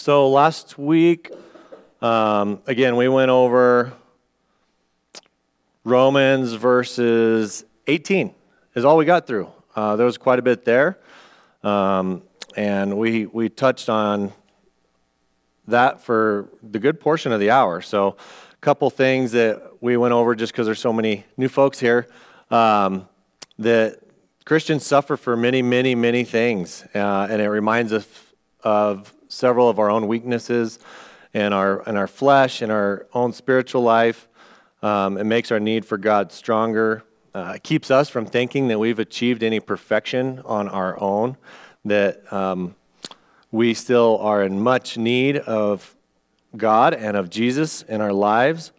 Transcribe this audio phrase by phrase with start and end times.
[0.00, 1.30] So last week,
[2.00, 3.92] um, again, we went over
[5.84, 8.34] Romans verses 18
[8.74, 9.50] is all we got through.
[9.76, 10.98] Uh, there was quite a bit there,
[11.62, 12.22] um,
[12.56, 14.32] and we we touched on
[15.68, 17.82] that for the good portion of the hour.
[17.82, 18.16] So,
[18.52, 22.08] a couple things that we went over just because there's so many new folks here.
[22.50, 23.06] Um,
[23.58, 23.98] that
[24.46, 28.08] Christians suffer for many, many, many things, uh, and it reminds us
[28.64, 30.78] of several of our own weaknesses
[31.32, 34.28] in our in our flesh, in our own spiritual life.
[34.82, 37.04] Um, it makes our need for God stronger.
[37.34, 41.36] Uh, it keeps us from thinking that we've achieved any perfection on our own.
[41.84, 42.74] That um,
[43.52, 45.94] we still are in much need of
[46.56, 48.72] God and of Jesus in our lives.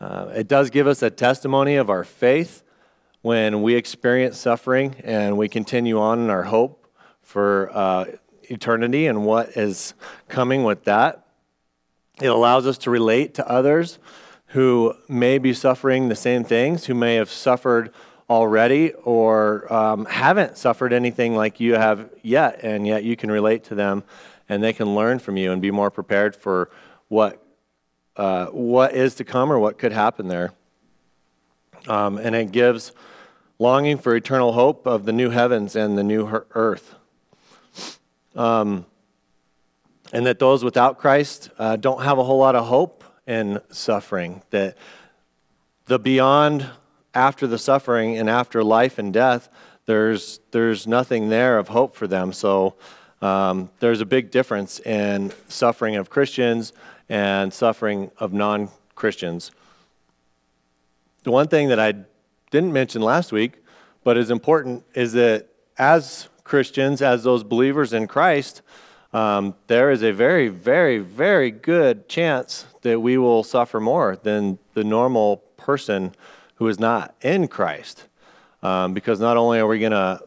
[0.00, 2.62] Uh, it does give us a testimony of our faith
[3.22, 6.86] when we experience suffering and we continue on in our hope
[7.22, 8.04] for uh,
[8.48, 9.94] eternity and what is
[10.28, 11.26] coming with that.
[12.20, 13.98] It allows us to relate to others
[14.46, 17.92] who may be suffering the same things, who may have suffered
[18.28, 23.64] already or um, haven't suffered anything like you have yet, and yet you can relate
[23.64, 24.02] to them
[24.48, 26.70] and they can learn from you and be more prepared for
[27.08, 27.42] what,
[28.16, 30.52] uh, what is to come or what could happen there.
[31.88, 32.92] Um, and it gives
[33.58, 36.94] longing for eternal hope of the new heavens and the new earth.
[38.36, 38.86] Um,
[40.12, 44.42] and that those without Christ uh, don't have a whole lot of hope in suffering,
[44.50, 44.76] that
[45.86, 46.68] the beyond
[47.14, 49.48] after the suffering and after life and death,
[49.86, 52.32] there's, there's nothing there of hope for them.
[52.32, 52.76] So
[53.22, 56.72] um, there's a big difference in suffering of Christians
[57.08, 59.50] and suffering of non Christians.
[61.22, 61.94] The one thing that I
[62.50, 63.54] didn't mention last week,
[64.04, 65.48] but is important, is that
[65.78, 68.62] as Christians, as those believers in Christ,
[69.12, 74.58] um, there is a very, very, very good chance that we will suffer more than
[74.74, 76.14] the normal person
[76.56, 78.04] who is not in Christ.
[78.62, 80.20] Um, because not only are we going to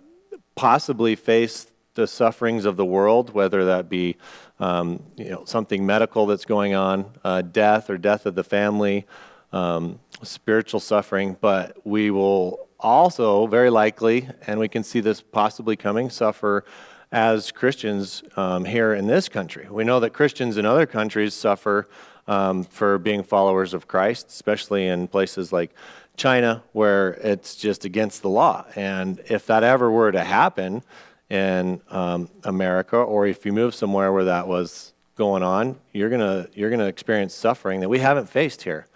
[0.55, 4.17] possibly face the sufferings of the world, whether that be
[4.59, 9.07] um, you know, something medical that's going on, uh, death or death of the family,
[9.51, 15.75] um, spiritual suffering, but we will also, very likely, and we can see this possibly
[15.75, 16.63] coming, suffer
[17.11, 19.67] as Christians um, here in this country.
[19.69, 21.89] We know that Christians in other countries suffer
[22.27, 25.71] um, for being followers of Christ, especially in places like
[26.15, 28.65] China, where it's just against the law.
[28.75, 30.83] And if that ever were to happen
[31.29, 36.47] in um, America, or if you move somewhere where that was going on, you're gonna
[36.53, 38.87] you're gonna experience suffering that we haven't faced here.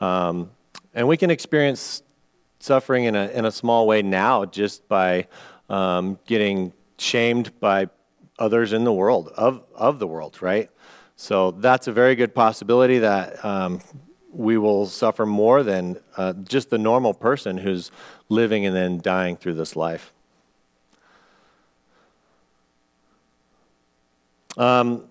[0.00, 0.50] Um,
[0.94, 2.02] and we can experience
[2.60, 5.26] suffering in a in a small way now just by
[5.68, 7.88] um, getting shamed by
[8.38, 10.70] others in the world of of the world, right?
[11.16, 13.80] So that's a very good possibility that um,
[14.32, 17.90] we will suffer more than uh, just the normal person who's
[18.28, 20.12] living and then dying through this life.
[24.56, 25.04] Um,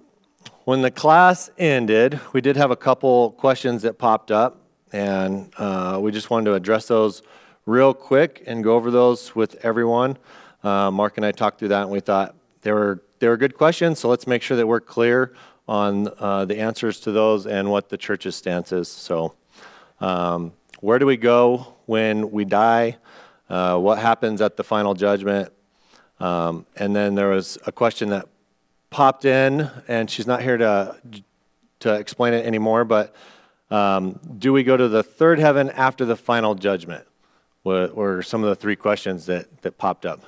[0.65, 5.99] when the class ended, we did have a couple questions that popped up, and uh,
[6.01, 7.21] we just wanted to address those
[7.65, 10.17] real quick and go over those with everyone.
[10.63, 13.57] Uh, Mark and I talked through that, and we thought they were they were good
[13.57, 13.99] questions.
[13.99, 15.33] So let's make sure that we're clear
[15.67, 18.87] on uh, the answers to those and what the church's stance is.
[18.87, 19.33] So,
[19.99, 22.97] um, where do we go when we die?
[23.49, 25.51] Uh, what happens at the final judgment?
[26.19, 28.27] Um, and then there was a question that
[28.89, 30.95] popped in, and she's not here to
[31.79, 32.85] to explain it anymore.
[32.85, 33.13] But
[33.69, 37.05] um, do we go to the third heaven after the final judgment?
[37.63, 40.22] Were, some of the three questions that that popped up,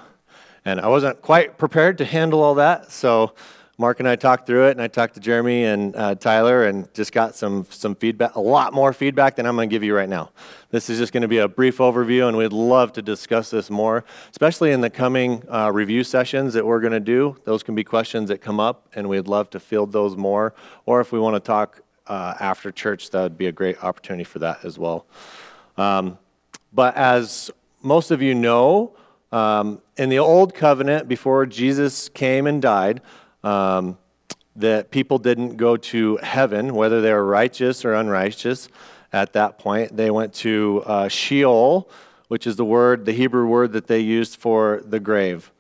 [0.66, 3.34] and I wasn't quite prepared to handle all that, so
[3.80, 6.94] Mark and I talked through it, and I talked to Jeremy and uh, Tyler, and
[6.94, 9.96] just got some some feedback, a lot more feedback than I'm going to give you
[9.96, 10.32] right now.
[10.70, 13.70] This is just going to be a brief overview, and we'd love to discuss this
[13.70, 17.38] more, especially in the coming uh, review sessions that we're going to do.
[17.46, 20.54] Those can be questions that come up, and we'd love to field those more.
[20.86, 24.24] Or if we want to talk uh, after church, that would be a great opportunity
[24.24, 25.06] for that as well.
[25.78, 26.18] Um,
[26.74, 27.52] but as
[27.82, 28.96] most of you know,
[29.32, 33.02] um, in the old covenant, before Jesus came and died,
[33.44, 33.98] um,
[34.56, 38.68] that people didn't go to heaven, whether they were righteous or unrighteous
[39.14, 39.96] at that point.
[39.96, 41.90] They went to uh, Sheol,
[42.28, 45.52] which is the word, the Hebrew word that they used for the grave.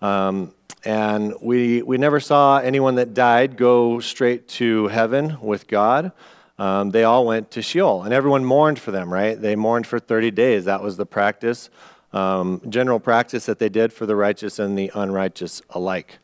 [0.00, 0.54] Um,
[0.86, 6.12] and we, we never saw anyone that died go straight to heaven with God.
[6.60, 9.38] Um, they all went to Sheol, and everyone mourned for them, right?
[9.38, 10.64] They mourned for 30 days.
[10.66, 11.70] That was the practice,
[12.12, 16.20] um, general practice that they did for the righteous and the unrighteous alike.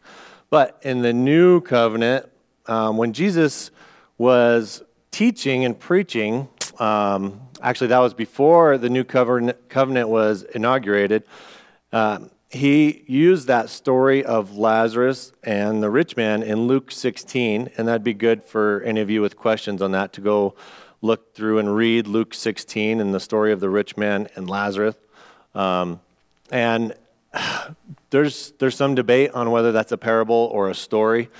[0.49, 2.31] But in the new covenant,
[2.67, 3.73] um, when Jesus
[4.17, 6.47] was teaching and preaching,
[6.79, 11.25] um, actually, that was before the new covenant, was inaugurated.
[11.93, 12.21] Uh,
[12.53, 18.05] he used that story of Lazarus and the rich man in Luke 16, and that'd
[18.05, 20.55] be good for any of you with questions on that to go
[21.01, 24.97] look through and read Luke 16 and the story of the rich man and Lazarus.
[25.55, 26.01] Um,
[26.51, 26.95] and
[28.11, 31.31] there's, there's some debate on whether that's a parable or a story.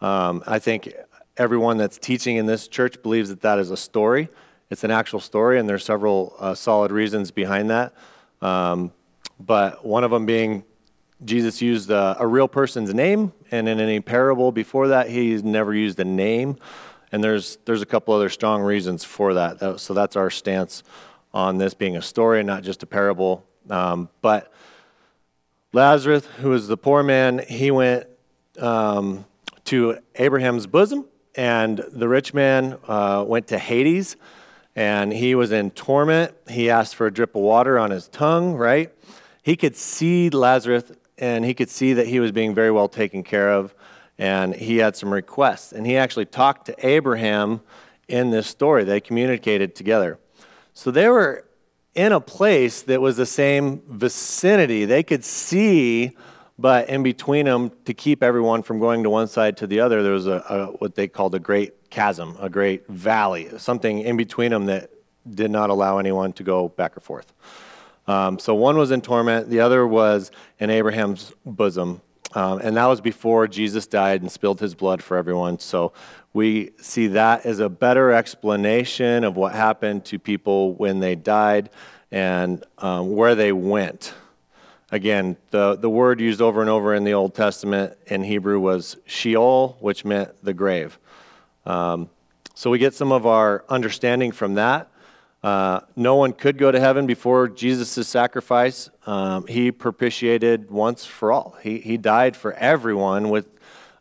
[0.00, 0.94] Um, I think
[1.36, 4.28] everyone that's teaching in this church believes that that is a story.
[4.70, 7.92] It's an actual story, and there's several uh, solid reasons behind that.
[8.40, 8.92] Um,
[9.40, 10.64] but one of them being
[11.24, 15.74] Jesus used a, a, real person's name, and in any parable before that, he's never
[15.74, 16.56] used a name.
[17.12, 19.80] And there's there's a couple other strong reasons for that.
[19.80, 20.82] So that's our stance
[21.34, 23.44] on this being a story, and not just a parable.
[23.68, 24.52] Um, but
[25.72, 28.06] Lazarus, who was the poor man, he went
[28.58, 29.24] um,
[29.66, 34.16] to Abraham's bosom, and the rich man uh, went to Hades,
[34.74, 36.34] and he was in torment.
[36.48, 38.92] He asked for a drip of water on his tongue, right?
[39.50, 40.84] He could see Lazarus,
[41.18, 43.74] and he could see that he was being very well taken care of,
[44.16, 45.72] and he had some requests.
[45.72, 47.60] And he actually talked to Abraham
[48.06, 48.84] in this story.
[48.84, 50.20] They communicated together.
[50.72, 51.46] So they were
[51.96, 54.84] in a place that was the same vicinity.
[54.84, 56.16] They could see,
[56.56, 60.04] but in between them, to keep everyone from going to one side to the other,
[60.04, 64.16] there was a, a what they called a great chasm, a great valley, something in
[64.16, 64.90] between them that
[65.28, 67.32] did not allow anyone to go back or forth.
[68.10, 72.00] Um, so one was in torment, the other was in Abraham's bosom.
[72.34, 75.60] Um, and that was before Jesus died and spilled his blood for everyone.
[75.60, 75.92] So
[76.32, 81.70] we see that as a better explanation of what happened to people when they died
[82.10, 84.12] and um, where they went.
[84.90, 88.96] Again, the, the word used over and over in the Old Testament in Hebrew was
[89.06, 90.98] Sheol, which meant the grave.
[91.64, 92.10] Um,
[92.54, 94.89] so we get some of our understanding from that.
[95.42, 98.90] Uh, no one could go to heaven before Jesus' sacrifice.
[99.06, 101.56] Um, he propitiated once for all.
[101.62, 103.46] He, he died for everyone with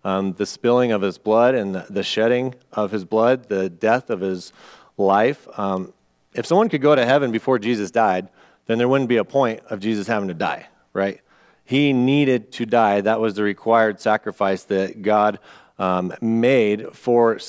[0.03, 4.09] um, the spilling of his blood and the, the, shedding of his blood, the death
[4.09, 4.51] of his
[4.97, 5.47] life.
[5.57, 5.93] Um,
[6.33, 8.29] if someone could go to heaven before Jesus died,
[8.65, 11.21] then there wouldn't be a point of Jesus having to die, right?
[11.63, 13.01] He needed to die.
[13.01, 15.39] That was the required sacrifice that God
[15.77, 17.39] um, made for,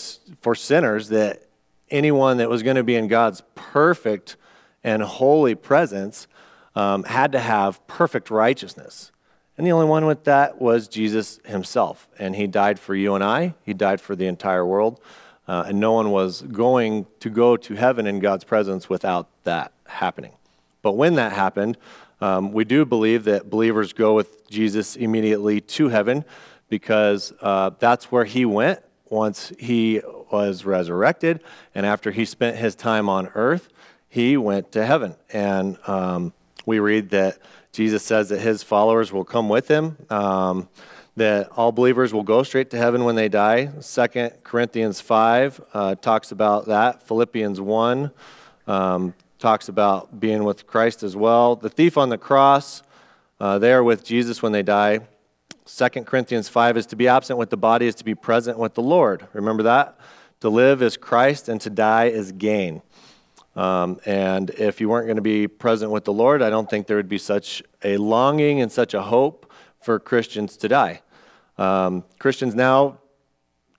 [0.40, 1.42] for sinners that
[1.90, 4.36] anyone that was going to be in God's perfect
[4.82, 6.26] and holy presence
[6.74, 9.12] um, had to have perfect righteousness.
[9.58, 12.08] And the only one with that was Jesus himself.
[12.18, 15.00] And he died for you and I, he died for the entire world.
[15.46, 19.72] Uh, and no one was going to go to heaven in God's presence without that
[19.86, 20.32] happening.
[20.80, 21.76] But when that happened,
[22.20, 26.24] um, we do believe that believers go with Jesus immediately to heaven
[26.68, 31.40] because uh, that's where he went once he was resurrected,
[31.74, 33.68] and after he spent his time on earth,
[34.08, 35.16] he went to heaven.
[35.32, 36.32] And um,
[36.64, 37.38] we read that
[37.72, 40.68] Jesus says that his followers will come with him, um,
[41.16, 43.70] that all believers will go straight to heaven when they die.
[43.80, 47.02] Second Corinthians 5 uh, talks about that.
[47.02, 48.10] Philippians 1
[48.66, 51.56] um, talks about being with Christ as well.
[51.56, 52.82] The thief on the cross,
[53.38, 55.00] uh, they are with Jesus when they die.
[55.76, 58.74] 2 Corinthians 5 is to be absent with the body is to be present with
[58.74, 59.26] the Lord.
[59.32, 59.98] Remember that?
[60.40, 62.82] To live is Christ and to die is gain.
[63.56, 66.86] Um, and if you weren't going to be present with the Lord, I don't think
[66.86, 71.02] there would be such a longing and such a hope for Christians to die.
[71.56, 72.98] Um, Christians now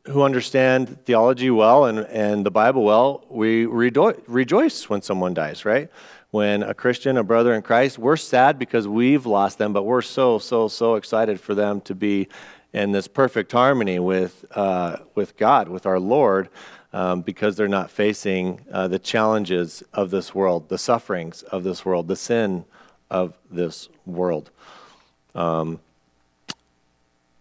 [0.06, 5.90] who understand theology well and, and the Bible well, we rejoice when someone dies, right?
[6.32, 10.02] When a Christian, a brother in Christ, we're sad because we've lost them, but we're
[10.02, 12.30] so, so, so excited for them to be
[12.72, 16.48] in this perfect harmony with, uh, with God, with our Lord,
[16.94, 21.84] um, because they're not facing uh, the challenges of this world, the sufferings of this
[21.84, 22.64] world, the sin
[23.10, 24.52] of this world.
[25.36, 25.82] Um,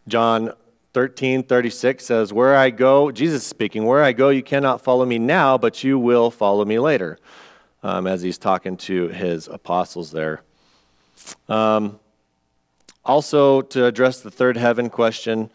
[0.09, 0.53] John
[0.95, 5.21] 13, 36 says, Where I go, Jesus speaking, where I go, you cannot follow me
[5.21, 7.19] now, but you will follow me later
[7.83, 10.43] um, as he's talking to his apostles there.
[11.49, 11.99] Um,
[13.05, 15.51] also, to address the third heaven question,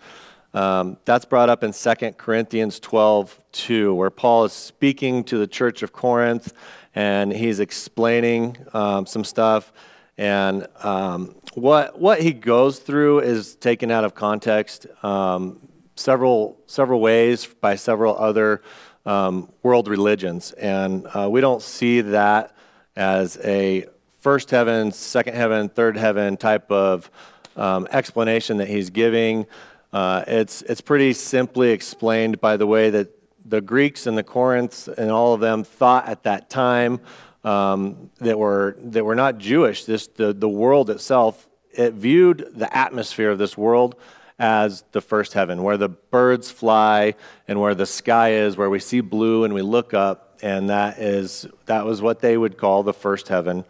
[0.54, 5.48] um, that's brought up in 2 Corinthians 12 2, where Paul is speaking to the
[5.48, 6.54] church of Corinth
[6.96, 9.74] and he's explaining um, some stuff.
[10.18, 15.60] And um, what, what he goes through is taken out of context um,
[15.96, 18.62] several, several ways by several other
[19.06, 20.52] um, world religions.
[20.54, 22.56] And uh, we don't see that
[22.96, 23.86] as a
[24.20, 27.10] first heaven, second heaven, third heaven type of
[27.56, 29.46] um, explanation that he's giving.
[29.94, 33.10] Uh, it's, it's pretty simply explained by the way that
[33.46, 37.00] the Greeks and the Corinths and all of them thought at that time
[37.44, 39.86] um, that, were, that were not Jewish.
[39.86, 43.96] This, the, the world itself, it viewed the atmosphere of this world
[44.38, 47.16] as the first heaven, where the birds fly
[47.48, 51.00] and where the sky is, where we see blue and we look up, and that
[51.00, 53.64] is that was what they would call the first heaven.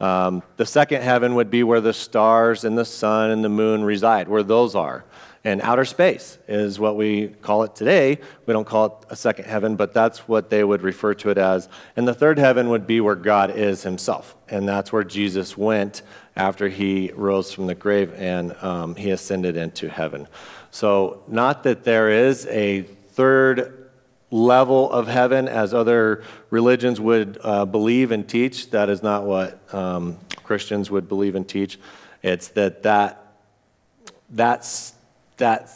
[0.00, 3.84] Um, the second heaven would be where the stars and the sun and the moon
[3.84, 5.04] reside, where those are.
[5.44, 8.18] And outer space is what we call it today.
[8.46, 11.38] We don't call it a second heaven, but that's what they would refer to it
[11.38, 11.68] as.
[11.96, 14.36] And the third heaven would be where God is himself.
[14.48, 16.02] And that's where Jesus went
[16.38, 20.26] after he rose from the grave and um, he ascended into heaven.
[20.70, 23.90] So, not that there is a third
[24.30, 28.70] level of heaven as other religions would uh, believe and teach.
[28.70, 31.78] That is not what um, Christians would believe and teach.
[32.22, 33.28] It's that that
[34.30, 34.94] that's,
[35.38, 35.70] that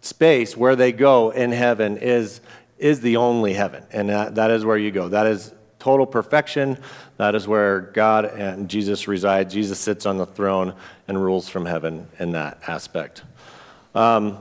[0.00, 2.40] space where they go in heaven is,
[2.78, 5.08] is the only heaven, and that, that is where you go.
[5.08, 6.78] That is total perfection.
[7.18, 9.50] That is where God and Jesus reside.
[9.50, 10.74] Jesus sits on the throne
[11.08, 13.22] and rules from heaven in that aspect.
[13.94, 14.38] Um,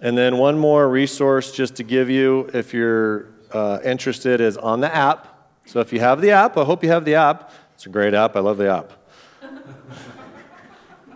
[0.00, 4.80] and then one more resource just to give you if you're uh, interested is on
[4.80, 5.50] the app.
[5.66, 7.52] So if you have the app, I hope you have the app.
[7.74, 8.34] It's a great app.
[8.36, 8.92] I love the app.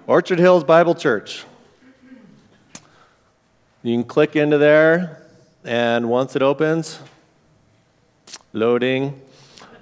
[0.06, 1.44] Orchard Hills Bible Church.
[3.82, 5.22] You can click into there,
[5.64, 6.98] and once it opens,
[8.54, 9.20] loading,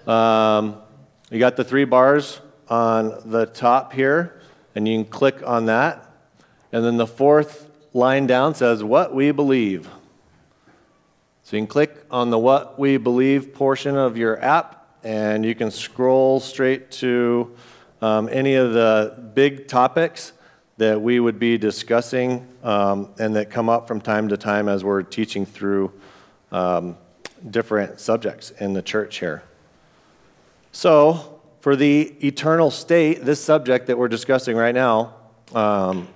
[0.09, 0.82] um,
[1.33, 4.39] you got the three bars on the top here,
[4.75, 6.07] and you can click on that.
[6.73, 9.89] And then the fourth line down says, What we believe.
[11.43, 15.55] So you can click on the What We Believe portion of your app, and you
[15.55, 17.57] can scroll straight to
[18.03, 20.35] um, any of the big topics
[20.77, 24.85] that we would be discussing um, and that come up from time to time as
[24.85, 25.93] we're teaching through
[26.51, 26.97] um,
[27.51, 29.43] different subjects in the church here.
[30.75, 35.15] So, for the eternal state, this subject that we're discussing right now,
[35.55, 36.09] um,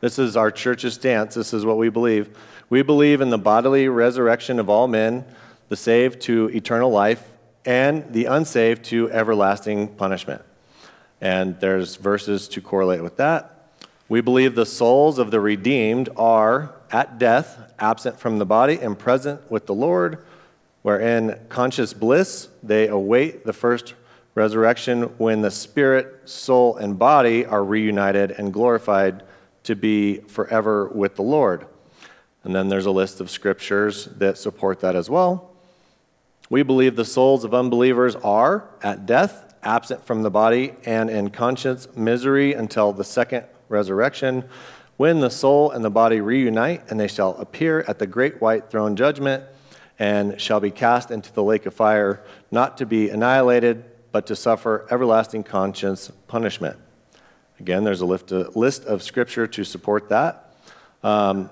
[0.00, 1.34] this is our church's stance.
[1.34, 2.36] This is what we believe.
[2.68, 5.24] We believe in the bodily resurrection of all men,
[5.70, 7.26] the saved to eternal life,
[7.64, 10.42] and the unsaved to everlasting punishment.
[11.22, 13.72] And there's verses to correlate with that.
[14.10, 18.98] We believe the souls of the redeemed are, at death, absent from the body and
[18.98, 20.22] present with the Lord,
[20.84, 23.94] where in conscious bliss they await the first
[24.34, 29.22] resurrection when the spirit, soul, and body are reunited and glorified
[29.62, 31.64] to be forever with the Lord.
[32.42, 35.52] And then there's a list of scriptures that support that as well.
[36.50, 41.30] We believe the souls of unbelievers are, at death, absent from the body and in
[41.30, 44.44] conscience misery until the second resurrection,
[44.98, 48.70] when the soul and the body reunite, and they shall appear at the great white
[48.70, 49.44] throne judgment
[49.98, 54.36] and shall be cast into the lake of fire, not to be annihilated, but to
[54.36, 56.76] suffer everlasting conscience punishment.
[57.60, 60.54] Again, there's a list of scripture to support that.
[61.02, 61.50] Um,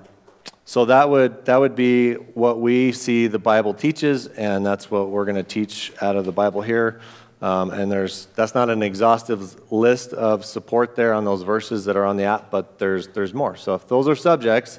[0.65, 5.11] so that would, that would be what we see the Bible teaches, and that's what
[5.11, 7.01] we're going to teach out of the Bible here.
[7.41, 11.97] Um, and there's, that's not an exhaustive list of support there on those verses that
[11.97, 13.57] are on the app, but there's, there's more.
[13.57, 14.79] So if those are subjects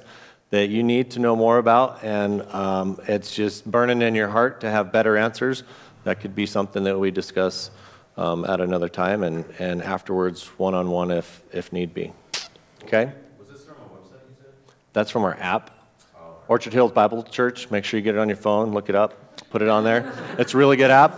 [0.53, 4.61] that you need to know more about, and um, it's just burning in your heart
[4.61, 5.63] to have better answers,
[6.03, 7.71] that could be something that we discuss
[8.17, 12.13] um, at another time and, and afterwards one on one if, if need be.
[12.83, 13.11] Okay?
[13.39, 14.53] Was this from a website you said?
[14.93, 15.71] That's from our app,
[16.47, 17.71] Orchard Hills Bible Church.
[17.71, 20.13] Make sure you get it on your phone, look it up, put it on there.
[20.37, 21.17] It's a really good app.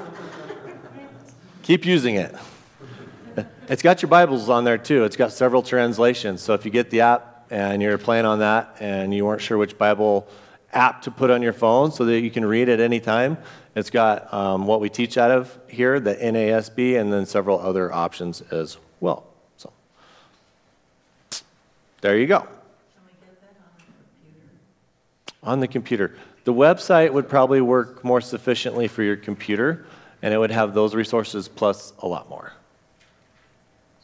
[1.63, 2.33] Keep using it.
[3.67, 5.03] It's got your Bibles on there too.
[5.03, 6.41] It's got several translations.
[6.41, 9.57] So if you get the app and you're playing on that and you weren't sure
[9.57, 10.27] which Bible
[10.75, 13.37] app to put on your phone so that you can read at any time,
[13.75, 17.91] it's got um, what we teach out of here, the NASB, and then several other
[17.91, 19.25] options as well.
[19.57, 19.71] So
[22.01, 22.47] there you go.
[25.43, 26.15] On the computer.
[26.43, 29.85] The website would probably work more sufficiently for your computer,
[30.21, 32.53] and it would have those resources plus a lot more.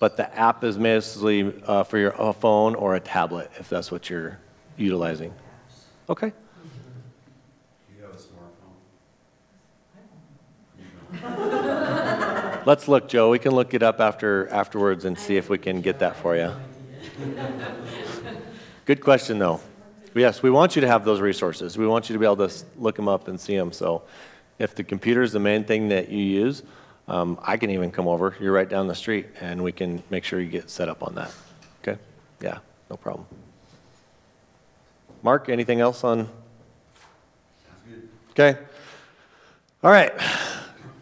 [0.01, 3.91] But the app is mostly uh, for your uh, phone or a tablet if that's
[3.91, 4.39] what you're
[4.75, 5.31] utilizing.
[6.09, 6.33] Okay.
[12.65, 13.29] Let's look, Joe.
[13.29, 16.35] We can look it up after afterwards and see if we can get that for
[16.35, 16.51] you.
[18.85, 19.61] Good question, though.
[20.15, 21.77] Yes, we want you to have those resources.
[21.77, 23.71] We want you to be able to look them up and see them.
[23.71, 24.01] So,
[24.57, 26.63] if the computer is the main thing that you use,
[27.07, 28.35] um, I can even come over.
[28.39, 31.15] You're right down the street, and we can make sure you get set up on
[31.15, 31.33] that.
[31.81, 31.99] Okay?
[32.41, 33.27] Yeah, no problem.
[35.23, 36.29] Mark, anything else on?
[38.31, 38.57] Okay.
[39.83, 40.13] All right.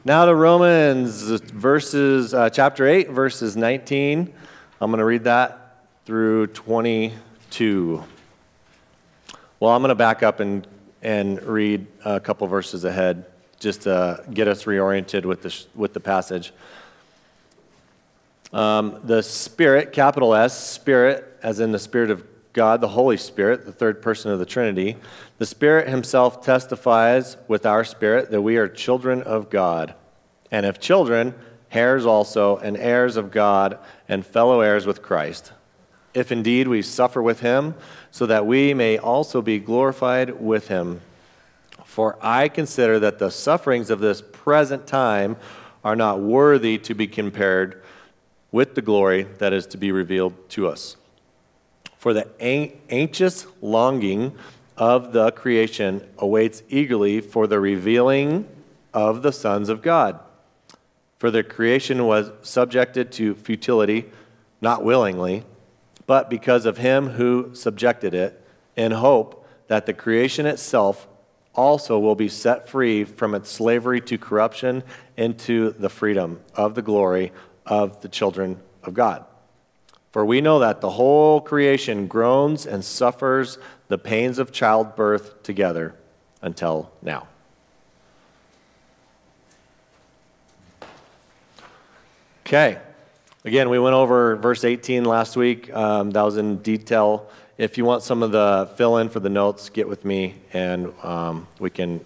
[0.03, 4.34] Now to Romans verses uh, chapter 8 verses 19.
[4.82, 8.03] I'm going to read that through 22.
[9.60, 10.65] Well, I'm going to back up and
[11.01, 13.25] and read a couple verses ahead
[13.60, 16.54] just to get us reoriented with the with the passage.
[18.51, 22.24] Um, the Spirit, capital S, Spirit, as in the Spirit of
[22.54, 24.98] God, the Holy Spirit, the third person of the Trinity,
[25.38, 29.94] the Spirit Himself testifies with our spirit that we are children of God.
[30.51, 31.36] And if children,
[31.72, 35.54] heirs also, and heirs of God, and fellow heirs with Christ.
[36.16, 37.75] If indeed we suffer with Him,
[38.10, 41.01] so that we may also be glorified with Him.
[41.89, 45.38] For I consider that the sufferings of this present time
[45.84, 47.81] are not worthy to be compared
[48.51, 50.98] with the glory that is to be revealed to us.
[51.98, 54.36] For the anxious longing
[54.77, 58.48] of the creation awaits eagerly for the revealing
[58.93, 60.19] of the sons of God.
[61.17, 64.12] For the creation was subjected to futility,
[64.62, 65.43] not willingly,
[66.05, 71.08] but because of him who subjected it, in hope that the creation itself
[71.56, 74.84] also will be set free from its slavery to corruption
[75.18, 77.32] into the freedom of the glory
[77.65, 79.25] of the children of God.
[80.12, 85.96] For we know that the whole creation groans and suffers the pains of childbirth together
[86.41, 87.27] until now.
[92.46, 92.79] Okay.
[93.46, 95.72] Again, we went over verse 18 last week.
[95.72, 97.29] Um, that was in detail.
[97.60, 100.94] If you want some of the fill in for the notes, get with me and
[101.04, 102.00] um, we, can,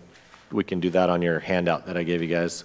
[0.52, 2.64] we can do that on your handout that I gave you guys.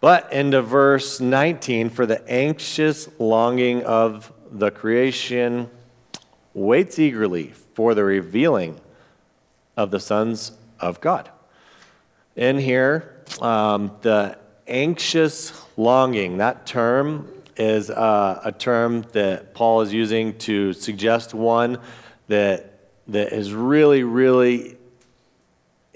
[0.00, 5.70] But into verse 19, for the anxious longing of the creation
[6.54, 8.80] waits eagerly for the revealing
[9.76, 11.30] of the sons of God.
[12.34, 19.92] In here, um, the anxious longing, that term is uh, a term that Paul is
[19.92, 21.78] using to suggest one
[22.28, 24.76] that, that is really, really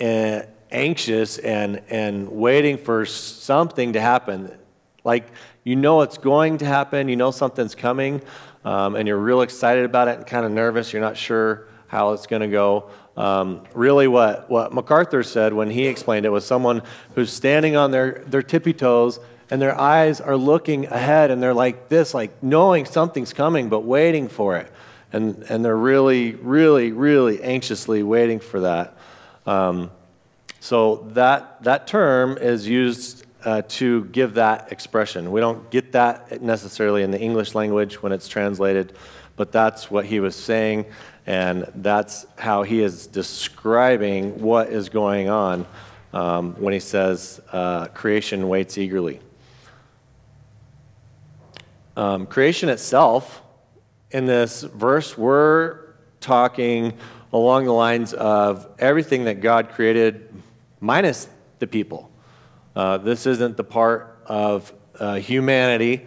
[0.01, 4.57] uh, anxious and, and waiting for something to happen.
[5.05, 5.29] Like
[5.65, 8.23] you know it's going to happen, you know something's coming,
[8.65, 10.93] um, and you're real excited about it and kind of nervous.
[10.93, 12.91] You're not sure how it's going to go.
[13.17, 16.83] Um, really, what, what MacArthur said when he explained it was someone
[17.15, 19.19] who's standing on their, their tippy toes
[19.51, 23.81] and their eyes are looking ahead and they're like this, like knowing something's coming, but
[23.81, 24.71] waiting for it.
[25.13, 28.97] And, and they're really, really, really anxiously waiting for that.
[29.47, 29.91] Um,
[30.61, 35.33] so that, that term is used uh, to give that expression.
[35.33, 38.93] We don't get that necessarily in the English language when it's translated,
[39.37, 40.85] but that's what he was saying,
[41.27, 45.67] and that's how he is describing what is going on
[46.13, 49.21] um, when he says, uh, creation waits eagerly.
[51.97, 53.43] Um, creation itself,
[54.11, 56.95] in this verse, we're talking
[57.33, 60.33] along the lines of everything that God created
[60.81, 62.11] minus the people.
[62.75, 66.07] Uh, this isn't the part of uh, humanity.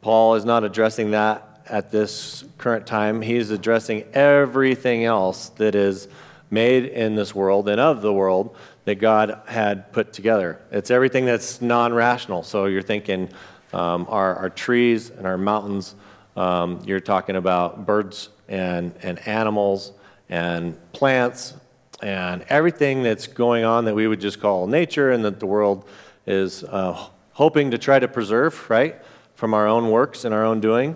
[0.00, 3.22] Paul is not addressing that at this current time.
[3.22, 6.08] He's addressing everything else that is
[6.50, 10.60] made in this world and of the world that God had put together.
[10.70, 12.42] It's everything that's non rational.
[12.42, 13.30] So you're thinking
[13.74, 15.94] um, our, our, trees and our mountains,
[16.36, 19.92] um, you're talking about birds and, and animals
[20.28, 21.54] and plants
[22.00, 25.88] and everything that's going on that we would just call nature and that the world
[26.26, 28.96] is uh, hoping to try to preserve, right,
[29.34, 30.94] from our own works and our own doing.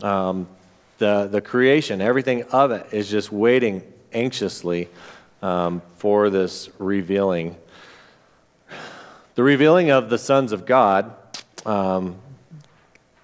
[0.00, 0.46] Um,
[0.98, 3.82] the, the creation, everything of it is just waiting
[4.12, 4.88] anxiously
[5.42, 7.56] um, for this revealing.
[9.34, 11.16] The revealing of the sons of God,
[11.66, 12.16] um,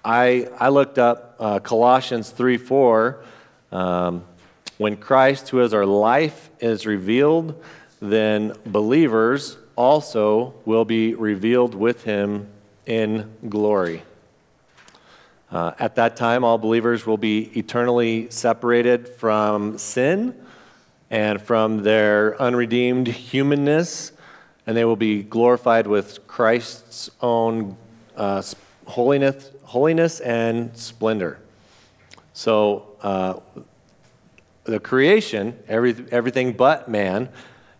[0.03, 3.23] I, I looked up uh, Colossians 3 4.
[3.71, 4.23] Um,
[4.77, 7.61] when Christ, who is our life, is revealed,
[8.01, 12.47] then believers also will be revealed with him
[12.85, 14.03] in glory.
[15.51, 20.33] Uh, at that time, all believers will be eternally separated from sin
[21.09, 24.11] and from their unredeemed humanness,
[24.65, 27.75] and they will be glorified with Christ's own
[28.19, 28.43] uh,
[28.85, 31.39] holiness, holiness and splendor.
[32.33, 33.39] So, uh,
[34.65, 37.29] the creation, every, everything but man,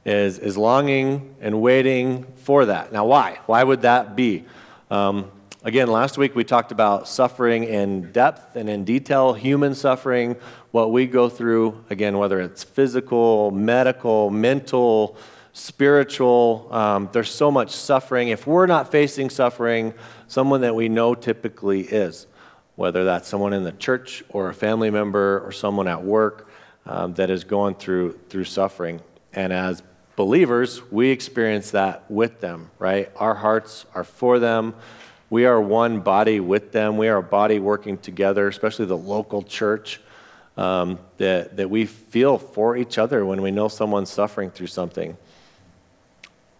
[0.05, 2.91] is, is longing and waiting for that.
[2.91, 3.39] Now, why?
[3.45, 4.45] Why would that be?
[4.89, 5.29] Um,
[5.63, 10.35] again, last week we talked about suffering in depth and in detail, human suffering,
[10.71, 15.15] what we go through, again, whether it's physical, medical, mental,
[15.53, 16.67] spiritual.
[16.71, 18.29] Um, there's so much suffering.
[18.29, 19.93] If we're not facing suffering,
[20.29, 22.27] someone that we know typically is,
[22.75, 26.47] whether that's someone in the church or a family member or someone at work
[26.85, 29.01] um, that is going through, through suffering.
[29.33, 29.83] And as
[30.15, 33.11] believers, we experience that with them, right?
[33.15, 34.75] Our hearts are for them.
[35.31, 36.97] We are one body with them.
[36.97, 39.99] We are a body working together, especially the local church,
[40.57, 45.17] um, that, that we feel for each other when we know someone's suffering through something.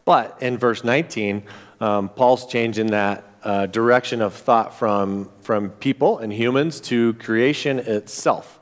[0.05, 1.43] But in verse 19,
[1.82, 7.80] um, Paul's changing that uh, direction of thought from, from people and humans to creation
[7.80, 8.60] itself.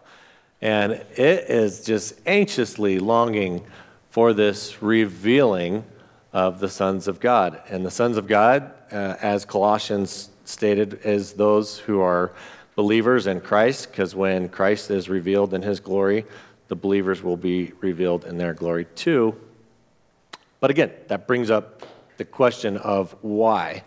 [0.61, 3.65] And it is just anxiously longing
[4.09, 5.83] for this revealing
[6.33, 7.61] of the sons of God.
[7.69, 12.31] And the sons of God, uh, as Colossians stated, is those who are
[12.75, 16.25] believers in Christ, because when Christ is revealed in his glory,
[16.67, 19.35] the believers will be revealed in their glory too.
[20.59, 21.85] But again, that brings up
[22.17, 23.83] the question of why.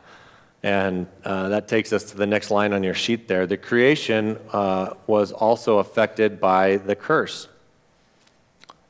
[0.63, 3.47] And uh, that takes us to the next line on your sheet there.
[3.47, 7.49] The creation uh, was also affected by the curse.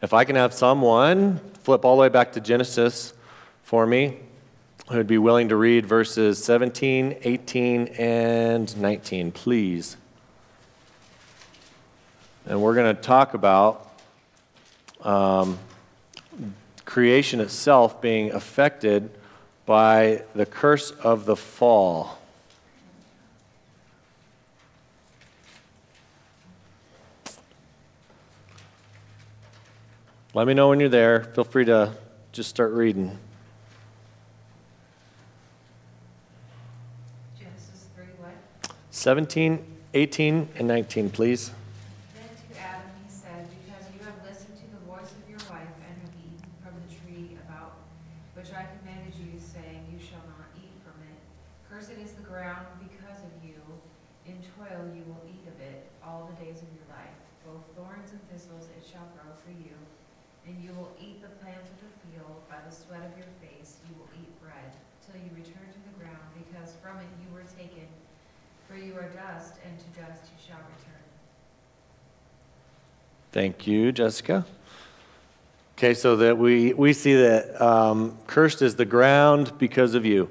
[0.03, 3.13] If I can have someone flip all the way back to Genesis
[3.63, 4.19] for me,
[4.91, 9.97] who'd be willing to read verses 17, 18, and 19, please.
[12.47, 13.93] And we're going to talk about
[15.03, 15.59] um,
[16.85, 19.11] creation itself being affected
[19.71, 22.19] by the curse of the fall.
[30.35, 31.23] Let me know when you're there.
[31.23, 31.95] Feel free to
[32.33, 33.17] just start reading.
[37.39, 38.75] Genesis 3, what?
[38.91, 41.53] 17, 18, and 19, please.
[42.17, 45.71] Then to Adam he said, Because you have listened to the voice of your wife
[45.79, 47.79] and have eaten from the tree about
[48.35, 51.19] which I commanded you, saying, You shall not eat from it.
[51.69, 53.61] Cursed is the ground because of you.
[54.25, 57.13] In toil you will eat of it all the days of your life.
[57.45, 59.79] Both thorns and thistles it shall grow for you.
[60.47, 62.43] And you will eat the plants of the field.
[62.51, 64.75] By the sweat of your face you will eat bread,
[65.07, 67.87] till you return to the ground, because from it you were taken.
[68.67, 71.05] For you are dust, and to dust you shall return.
[73.33, 74.45] Thank you, Jessica.
[75.79, 80.29] Okay, so that we, we see that um, cursed is the ground because of you.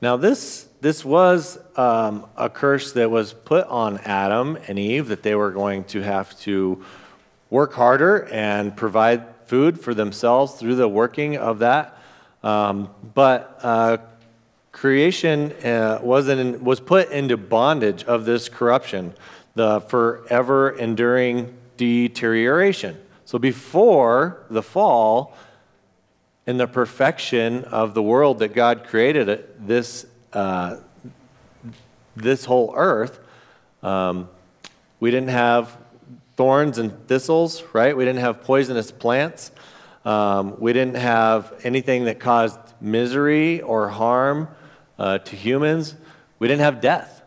[0.00, 5.22] Now, this, this was um, a curse that was put on Adam and Eve that
[5.22, 6.84] they were going to have to
[7.52, 11.98] work harder and provide food for themselves through the working of that.
[12.42, 13.98] Um, but uh,
[14.72, 19.12] creation uh, was, in, was put into bondage of this corruption,
[19.54, 22.98] the forever enduring deterioration.
[23.26, 25.36] So before the fall,
[26.46, 30.76] in the perfection of the world that God created, it, this, uh,
[32.16, 33.20] this whole earth,
[33.82, 34.30] um,
[35.00, 35.76] we didn't have
[36.36, 37.96] thorns and thistles, right?
[37.96, 39.52] We didn't have poisonous plants.
[40.04, 44.48] Um, we didn't have anything that caused misery or harm
[44.98, 45.94] uh, to humans.
[46.38, 47.22] We didn't have death.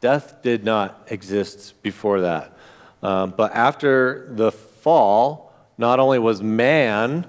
[0.00, 2.56] Death did not exist before that.
[3.02, 7.26] Um, but after the fall, not only was man,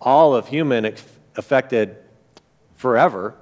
[0.00, 1.04] all of human ex-
[1.36, 1.96] affected
[2.76, 3.34] forever,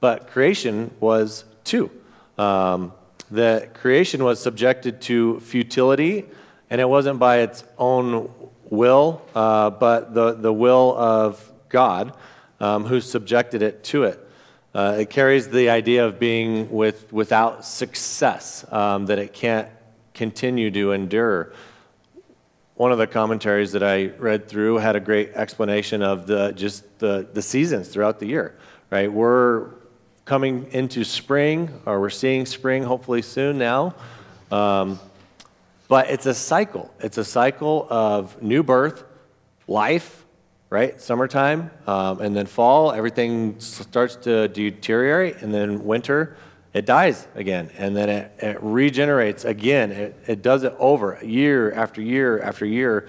[0.00, 1.90] but creation was too.
[2.36, 2.92] Um,
[3.30, 6.26] the creation was subjected to futility,
[6.72, 8.30] and it wasn't by its own
[8.70, 12.16] will, uh, but the, the will of God
[12.60, 14.18] um, who subjected it to it.
[14.74, 19.68] Uh, it carries the idea of being with, without success, um, that it can't
[20.14, 21.52] continue to endure.
[22.76, 26.98] One of the commentaries that I read through had a great explanation of the, just
[27.00, 28.56] the, the seasons throughout the year,
[28.88, 29.12] right?
[29.12, 29.72] We're
[30.24, 33.94] coming into spring, or we're seeing spring hopefully soon now.
[34.50, 34.98] Um,
[35.92, 36.90] but it's a cycle.
[37.00, 39.04] It's a cycle of new birth,
[39.68, 40.24] life,
[40.70, 40.98] right?
[40.98, 46.38] Summertime, um, and then fall, everything starts to deteriorate, and then winter,
[46.72, 49.92] it dies again, and then it, it regenerates again.
[49.92, 53.00] It, it does it over year after year after year.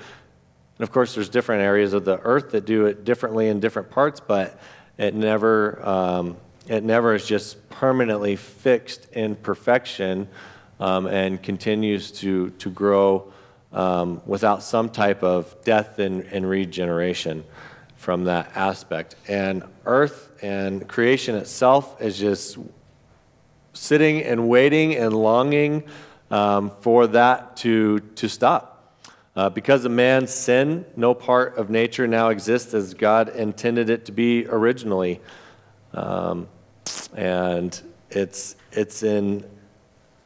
[0.77, 3.91] And of course, there's different areas of the earth that do it differently in different
[3.91, 4.59] parts, but
[4.97, 6.35] it never, um,
[6.67, 10.27] it never is just permanently fixed in perfection
[10.83, 13.31] um, and continues to, to grow
[13.71, 17.45] um, without some type of death and, and regeneration
[17.95, 19.15] from that aspect.
[19.29, 22.57] And earth and creation itself is just
[23.71, 25.85] sitting and waiting and longing
[26.29, 28.99] um, for that to, to stop.
[29.37, 34.03] Uh, because of man's sin, no part of nature now exists as God intended it
[34.05, 35.21] to be originally.
[35.93, 36.49] Um,
[37.15, 39.45] and it's, it's in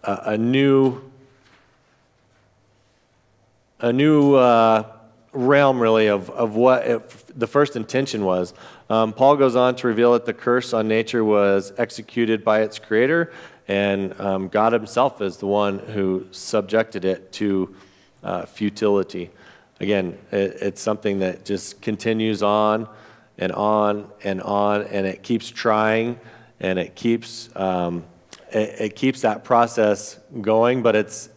[0.08, 1.02] a, new,
[3.80, 4.84] a new uh,
[5.34, 8.54] realm, really, of, of what it, the first intention was.
[8.89, 12.80] Um, Paul goes on to reveal that the curse on nature was executed by its
[12.80, 13.34] creator,
[13.67, 17.76] and um, God himself is the one who subjected it to
[18.24, 19.30] uh, futility.
[19.80, 22.88] Again, it, it's something that just continues on
[23.38, 26.17] and on and on, and it keeps trying,
[26.60, 28.06] and it keeps um,
[28.52, 31.30] it, it keeps that process going, but it's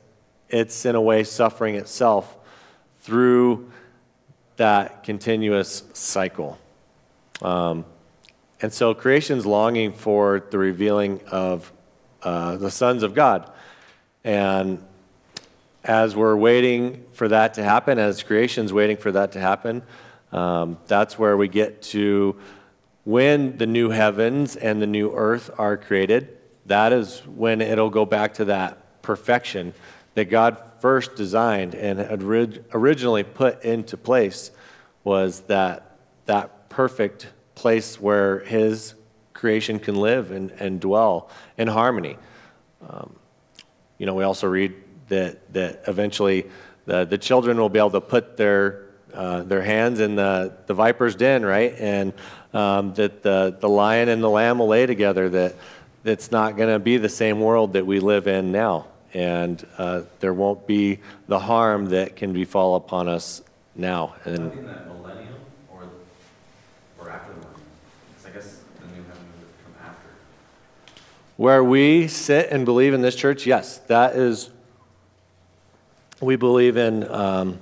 [0.49, 2.37] it's in a way suffering itself
[3.01, 3.71] through
[4.57, 6.59] that continuous cycle.
[7.41, 7.85] Um,
[8.61, 11.73] and so creation's longing for the revealing of
[12.23, 13.51] uh, the sons of God.
[14.23, 14.85] And
[15.83, 19.83] as we're waiting for that to happen, as creation's waiting for that to happen,
[20.33, 22.37] um, that's where we get to
[23.05, 26.37] when the new heavens and the new earth are created.
[26.71, 29.75] That is when it'll go back to that perfection
[30.15, 31.99] that God first designed and
[32.73, 34.53] originally put into place
[35.03, 38.95] was that that perfect place where his
[39.33, 41.29] creation can live and, and dwell
[41.59, 42.17] in harmony.
[42.89, 43.17] Um,
[43.99, 44.73] you know, we also read
[45.09, 46.47] that, that eventually
[46.87, 50.75] the, the children will be able to put their, uh, their hands in the, the
[50.75, 51.75] viper's den, right?
[51.81, 52.13] And
[52.55, 55.57] um, that the, the lion and the lamb will lay together, that
[56.05, 58.87] it's not going to be the same world that we live in now.
[59.13, 63.43] And uh, there won't be the harm that can befall upon us
[63.75, 64.15] now.
[64.25, 65.35] And that millennium
[65.69, 65.83] or,
[66.99, 67.63] or after the millennium?
[68.27, 70.07] I guess the new heaven would come after.
[71.37, 74.51] where we sit and believe in this church, yes, that is
[76.21, 77.59] we believe in um,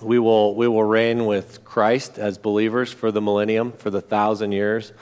[0.00, 4.52] we will we will reign with Christ as believers for the millennium for the thousand
[4.52, 4.92] years,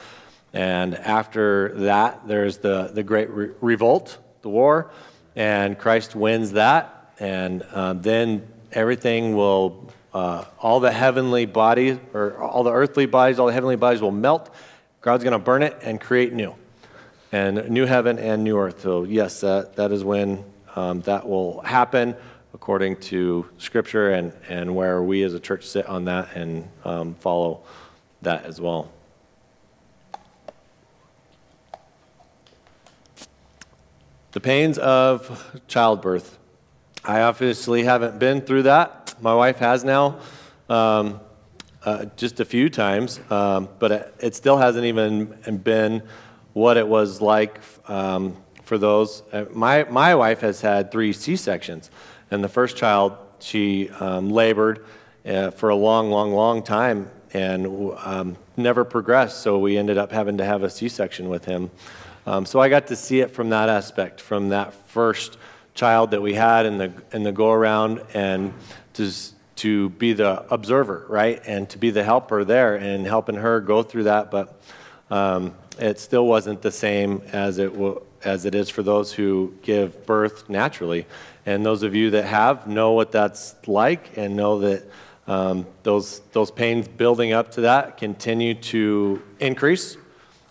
[0.58, 4.90] and after that there's the the great re- revolt, the war,
[5.36, 12.42] and Christ wins that, and uh, then everything will uh, all the heavenly bodies or
[12.42, 14.52] all the earthly bodies, all the heavenly bodies will melt.
[15.00, 16.56] God's going to burn it and create new,
[17.30, 18.80] and new heaven and new earth.
[18.80, 20.44] So yes, that that is when
[20.74, 22.16] um, that will happen
[22.52, 27.14] according to Scripture and, and where we as a church sit on that and um,
[27.14, 27.62] follow
[28.22, 28.90] that as well.
[34.32, 36.36] The pains of childbirth.
[37.02, 39.14] I obviously haven't been through that.
[39.22, 40.20] My wife has now,
[40.68, 41.20] um,
[41.82, 46.02] uh, just a few times, um, but it, it, still hasn't even been
[46.52, 49.22] what it was like um, for those.
[49.32, 51.90] Uh, my, my wife has had three C sections.
[52.30, 54.84] And the first child, she um, labored
[55.24, 59.40] uh, for a long, long, long time and um, never progressed.
[59.40, 61.70] So we ended up having to have a C section with him.
[62.28, 65.38] Um, so I got to see it from that aspect, from that first
[65.72, 68.52] child that we had in the, in the go around, and
[68.92, 69.10] to,
[69.56, 71.40] to be the observer, right?
[71.46, 74.30] And to be the helper there and helping her go through that.
[74.30, 74.60] But
[75.10, 79.54] um, it still wasn't the same as it, w- as it is for those who
[79.62, 81.06] give birth naturally.
[81.46, 84.84] And those of you that have know what that's like and know that
[85.26, 89.96] um, those, those pains building up to that continue to increase,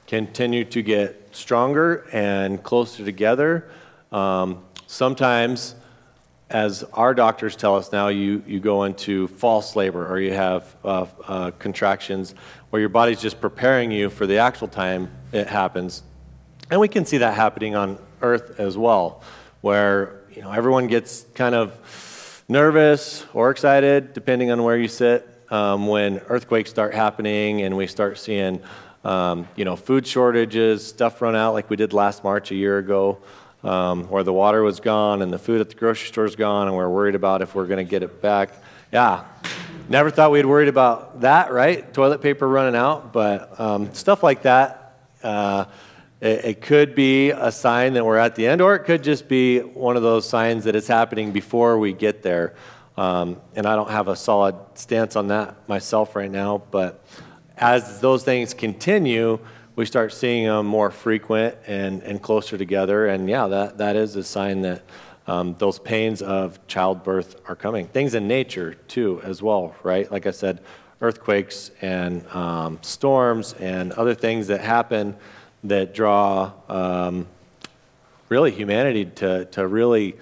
[0.08, 3.70] continue to get stronger and closer together.
[4.12, 5.76] Um, sometimes,
[6.50, 10.76] as our doctors tell us now, you, you go into false labor or you have
[10.84, 12.34] uh, uh, contractions
[12.70, 16.04] where your body's just preparing you for the actual time it happens.
[16.70, 19.24] And we can see that happening on earth as well,
[19.62, 25.28] where you know, everyone gets kind of nervous or excited, depending on where you sit,
[25.50, 28.62] um, when earthquakes start happening and we start seeing,
[29.08, 32.78] um, you know, food shortages, stuff run out like we did last March a year
[32.78, 33.20] ago,
[33.64, 36.68] um, where the water was gone and the food at the grocery store is gone,
[36.68, 38.50] and we're worried about if we're going to get it back.
[38.92, 39.24] Yeah,
[39.88, 41.94] never thought we'd worried about that, right?
[41.94, 45.00] Toilet paper running out, but um, stuff like that.
[45.24, 45.66] Uh,
[46.20, 49.60] it, could be a sign that we're at the end, or it could just be
[49.60, 52.56] one of those signs that it's happening before we get there.
[52.98, 57.06] Um, and I don't have a solid stance on that myself right now, but
[57.58, 59.40] as those things continue,
[59.76, 63.08] we start seeing them more frequent and, and closer together.
[63.08, 64.84] And yeah, that, that is a sign that
[65.28, 67.88] um, those pains of childbirth are coming.
[67.88, 70.10] Things in nature, too, as well, right?
[70.12, 70.62] Like I said,
[71.02, 75.16] earthquakes and um, storms and other things that happen
[75.64, 77.28] that draw um,
[78.30, 80.16] really humanity to, to really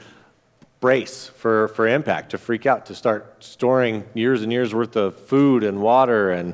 [0.85, 5.19] brace for, for impact, to freak out, to start storing years and years worth of
[5.19, 6.53] food and water and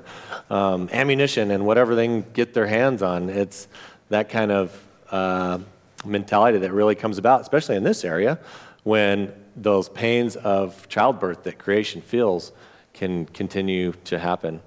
[0.50, 3.30] um, ammunition and whatever they can get their hands on.
[3.30, 3.67] It's
[4.08, 5.60] that kind of uh,
[6.06, 8.39] mentality that really comes about, especially in this area,
[8.84, 12.54] when those pains of childbirth that creation feels
[12.94, 14.62] can continue to happen.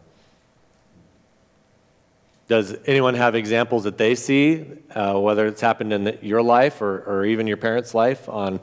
[2.48, 6.82] Does anyone have examples that they see, uh, whether it's happened in the, your life
[6.82, 8.60] or, or even your parents' life, on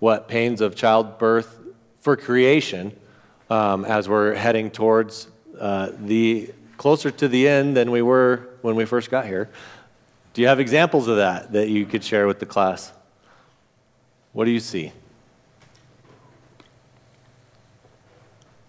[0.00, 1.58] what pains of childbirth
[2.00, 2.96] for creation
[3.48, 5.28] um, as we're heading towards
[5.60, 9.48] uh, the closer to the end than we were when we first got here?
[10.32, 12.92] Do you have examples of that that you could share with the class?
[14.32, 14.92] What do you see?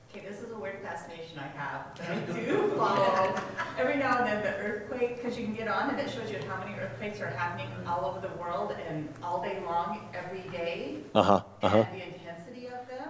[0.09, 3.35] Okay, this is a weird fascination I have that I do follow.
[3.77, 6.37] Every now and then the earthquake, because you can get on and it shows you
[6.39, 10.95] how many earthquakes are happening all over the world and all day long, every day.
[11.13, 11.43] Uh huh.
[11.61, 11.85] Uh huh.
[11.89, 13.09] And the intensity of them.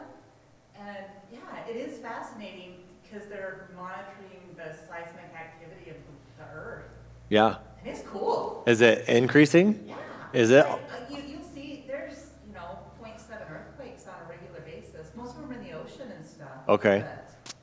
[0.76, 6.88] And yeah, it is fascinating because they're monitoring the seismic activity of the earth.
[7.30, 7.58] Yeah.
[7.82, 8.64] And it's cool.
[8.66, 9.84] Is it increasing?
[9.88, 9.96] Yeah.
[10.34, 10.66] Is it?
[10.68, 10.80] Like, uh,
[11.14, 12.14] You, you'll see, there's,
[12.48, 15.12] you know, point seven earthquakes on a regular basis.
[15.16, 16.48] Most of them are in the ocean and stuff.
[16.68, 17.06] Okay.
[17.06, 17.54] but,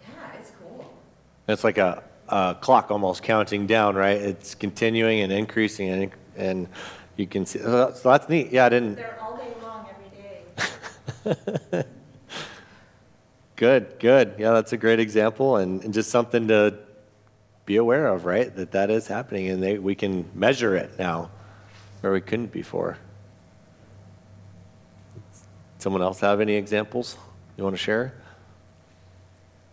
[0.00, 0.94] Yeah, it's cool.
[1.48, 4.16] It's like a, a clock almost counting down, right?
[4.16, 6.68] It's continuing and increasing, and, and
[7.16, 7.60] you can see.
[7.62, 8.50] Oh, so that's neat.
[8.52, 8.96] Yeah, I didn't.
[8.96, 9.86] They're all day long,
[11.24, 11.84] every day.
[13.60, 14.36] Good, good.
[14.38, 16.78] Yeah, that's a great example, and, and just something to
[17.66, 18.56] be aware of, right?
[18.56, 21.30] That that is happening, and they, we can measure it now,
[22.00, 22.96] where we couldn't before.
[25.76, 27.18] Someone else have any examples
[27.58, 28.14] you want to share?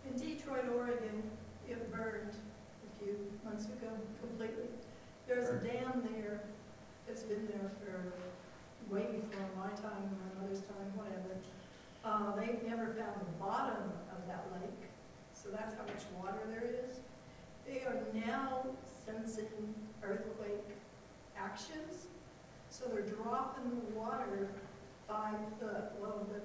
[0.04, 1.22] In Detroit, Oregon,
[1.66, 2.34] it burned
[2.84, 3.88] a few months ago
[4.20, 4.68] completely.
[5.26, 6.42] There's a dam there
[7.06, 8.12] that's been there for
[8.94, 11.40] way before my time, my mother's time, whatever.
[12.04, 14.88] Uh, they've never found the bottom of that lake,
[15.34, 17.00] so that's how much water there is.
[17.66, 18.64] They are now
[19.04, 20.64] sensing earthquake
[21.36, 22.06] actions,
[22.70, 24.48] so they're dropping the water
[25.28, 25.84] five foot.
[26.00, 26.40] Well, the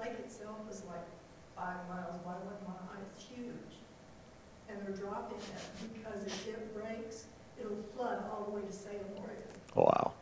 [0.00, 1.06] lake itself is like
[1.56, 3.80] five miles wide, one mile, it's huge.
[4.68, 7.24] And they're dropping it because if it breaks,
[7.58, 9.44] it'll flood all the way to Salem, Oregon.
[9.76, 10.12] Oh, wow.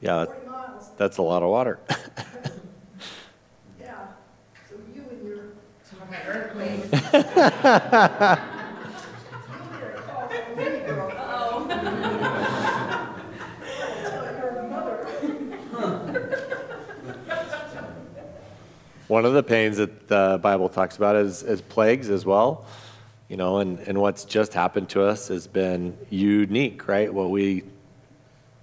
[0.00, 1.80] Yeah, that- Forty miles, that's a lot of water.
[3.80, 3.94] yeah.
[4.68, 5.38] So you and your,
[5.82, 6.92] Some of my earthquakes.
[6.92, 7.22] you'll get
[9.96, 11.12] a call from me, girl.
[11.18, 11.66] Oh.
[14.04, 14.96] Tell your mother.
[19.08, 22.66] One of the pains that the Bible talks about is, is plagues as well.
[23.28, 27.12] You know, and, and what's just happened to us has been unique, right?
[27.12, 27.62] What we,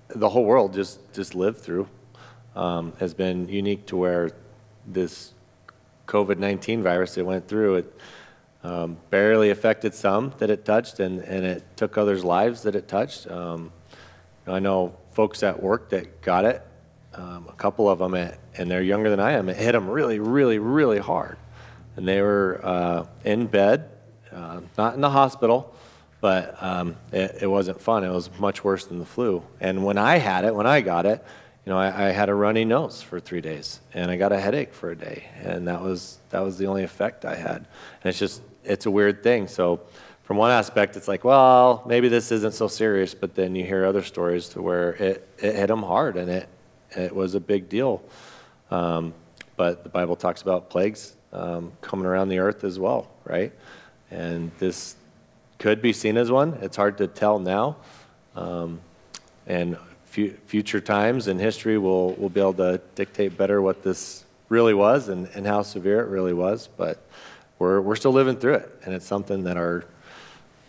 [0.10, 1.88] the whole world just, just lived through
[2.58, 4.32] um, has been unique to where
[4.86, 5.34] this
[6.08, 8.00] COVID 19 virus that went through, it
[8.66, 12.90] um, barely affected some that it touched, and, and it took others' lives that it
[12.90, 13.32] touched.
[13.32, 13.72] Um,
[14.46, 16.62] I know folks at work that got it,
[17.16, 19.50] um, a couple of them, at, and they're younger than I am.
[19.50, 21.38] It hit them really, really, really hard.
[21.96, 23.90] And they were uh, in bed,
[24.32, 25.76] uh, not in the hospital,
[26.22, 28.04] but um, it, it wasn't fun.
[28.04, 29.44] It was much worse than the flu.
[29.60, 31.24] And when I had it, when I got it,
[31.66, 34.40] you know, I, I had a runny nose for three days, and I got a
[34.40, 37.58] headache for a day, and that was that was the only effect I had.
[37.58, 37.66] And
[38.04, 39.48] it's just it's a weird thing.
[39.48, 39.80] So,
[40.24, 43.86] from one aspect, it's like, well, maybe this isn't so serious, but then you hear
[43.86, 46.50] other stories to where it, it hit them hard, and it
[46.96, 48.02] it was a big deal.
[48.72, 49.14] Um,
[49.56, 53.52] but the Bible talks about plagues um, coming around the earth as well, right?
[54.12, 54.96] And this
[55.60, 56.58] could be seen as one.
[56.62, 57.78] It's hard to tell now.
[58.36, 58.82] Um,
[59.46, 64.24] and fu- future times in history will, will be able to dictate better what this
[64.50, 66.68] really was and, and how severe it really was.
[66.68, 67.04] But
[67.60, 68.72] we're, we're still living through it.
[68.86, 69.86] And it's something that our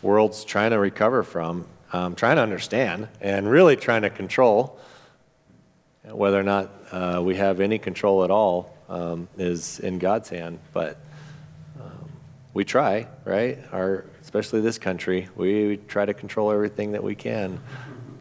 [0.03, 4.79] world's trying to recover from, um, trying to understand, and really trying to control.
[6.11, 10.59] Whether or not uh, we have any control at all um, is in God's hand.
[10.73, 10.99] But
[11.81, 12.11] um,
[12.53, 13.59] we try, right?
[13.73, 17.59] Our, especially this country, we, we try to control everything that we can.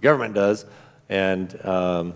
[0.01, 0.65] Government does,
[1.09, 2.13] and um,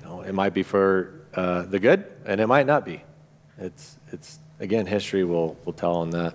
[0.00, 3.02] you know it might be for uh, the good, and it might not be.
[3.58, 6.34] It's it's again history will will tell on that.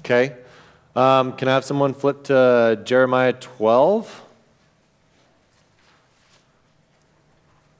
[0.00, 0.36] Okay,
[0.96, 4.24] um, can I have someone flip to Jeremiah 12?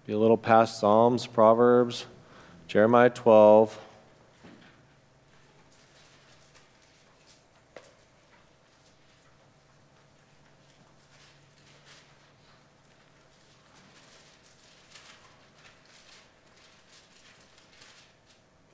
[0.06, 2.06] Be a little past Psalms, Proverbs,
[2.68, 3.76] Jeremiah 12.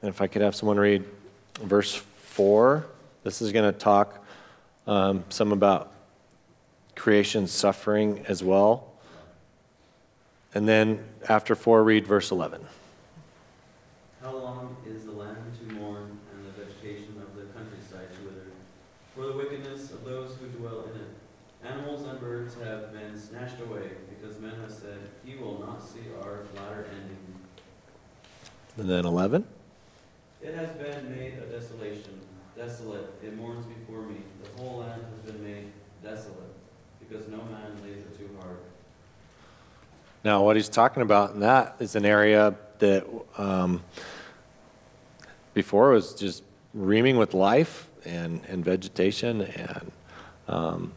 [0.03, 1.05] And if I could have someone read
[1.59, 2.85] verse 4,
[3.25, 4.26] this is going to talk
[4.87, 5.93] um, some about
[6.95, 8.93] creation suffering as well.
[10.55, 12.65] And then after 4, read verse 11.
[14.23, 18.47] How long is the land to mourn and the vegetation of the countryside to wither?
[19.15, 21.09] For the wickedness of those who dwell in it.
[21.65, 26.01] Animals and birds have been snatched away, because men have said, He will not see
[26.23, 27.19] our latter ending.
[28.79, 29.45] And then 11.
[30.43, 32.21] It has been made a desolation,
[32.57, 34.17] desolate, it mourns before me.
[34.43, 35.73] The whole land has been made
[36.03, 36.55] desolate,
[37.01, 38.59] because no man lays it too hard.
[40.27, 43.07] Now, what he's talking about in that is an area that
[43.39, 43.85] um,
[45.55, 46.43] before was just
[46.75, 49.93] reaming with life and, and vegetation, and
[50.49, 50.93] um,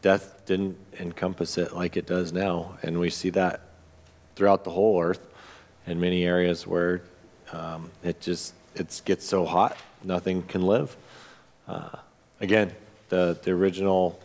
[0.00, 2.78] death didn't encompass it like it does now.
[2.82, 3.60] And we see that
[4.36, 5.26] throughout the whole earth
[5.86, 7.02] in many areas where
[7.52, 10.96] um, it just it gets so hot, nothing can live.
[11.68, 11.90] Uh,
[12.40, 12.72] again,
[13.10, 14.18] the, the original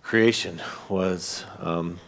[0.00, 2.00] creation was um,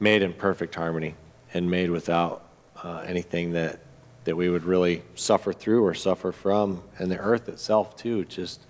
[0.00, 1.14] made in perfect harmony
[1.54, 2.44] and made without
[2.82, 3.78] uh, anything that,
[4.24, 6.82] that we would really suffer through or suffer from.
[6.98, 8.60] And the earth itself, too, just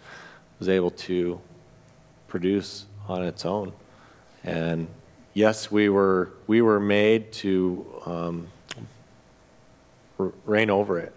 [0.59, 1.41] was able to
[2.29, 3.73] produce on its own.
[4.45, 4.89] And
[5.35, 8.49] yes, we were, we were made to um,
[10.45, 11.13] reign over it.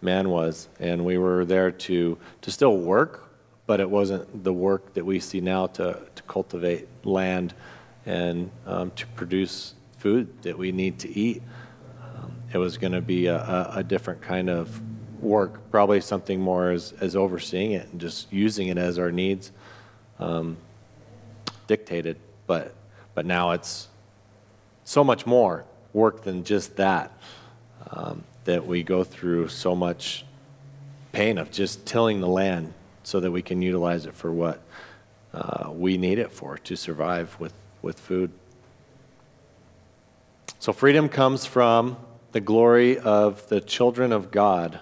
[0.00, 0.68] Man was.
[0.78, 3.28] And we were there to, to still work,
[3.66, 7.54] but it wasn't the work that we see now to, to cultivate land
[8.06, 11.42] and um, to produce food that we need to eat.
[12.02, 14.80] Um, it was going to be a, a, a different kind of
[15.20, 19.52] work, probably something more as, as overseeing it and just using it as our needs
[20.18, 20.56] um,
[21.66, 22.16] dictated.
[22.46, 22.74] But,
[23.14, 23.88] but now it's
[24.84, 27.12] so much more work than just that,
[27.90, 30.24] um, that we go through so much
[31.12, 34.60] pain of just tilling the land so that we can utilize it for what
[35.32, 37.52] uh, we need it for to survive with,
[37.86, 38.30] with food.
[40.58, 41.96] So freedom comes from
[42.32, 44.80] the glory of the children of God.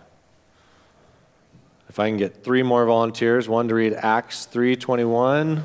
[1.90, 5.62] If I can get three more volunteers, one to read Acts 3:21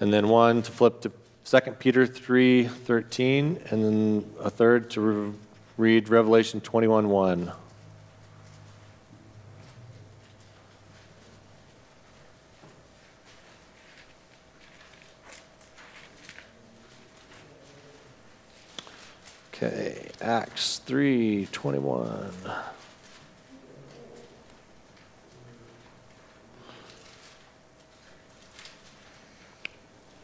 [0.00, 1.12] and then one to flip to
[1.44, 5.32] 2 Peter 3:13 and then a third to re-
[5.76, 7.52] read Revelation 21:1.
[19.66, 22.30] Okay, Acts 3:21.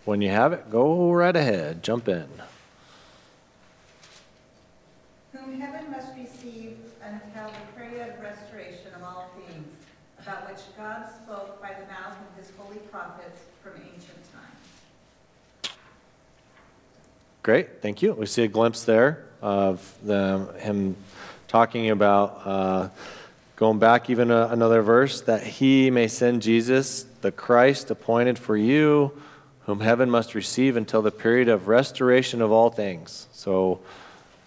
[0.05, 2.29] When you have it, go right ahead, jump in.
[5.33, 9.67] whom heaven must receive until the period of restoration of all things,
[10.21, 14.63] about which God spoke by the mouth of his holy prophets from ancient times.
[17.43, 18.13] Great, thank you.
[18.13, 20.95] We see a glimpse there of the, him
[21.49, 22.89] talking about uh,
[23.57, 28.57] going back even a, another verse that he may send Jesus, the Christ appointed for
[28.57, 29.21] you,
[29.63, 33.27] whom heaven must receive until the period of restoration of all things.
[33.33, 33.81] So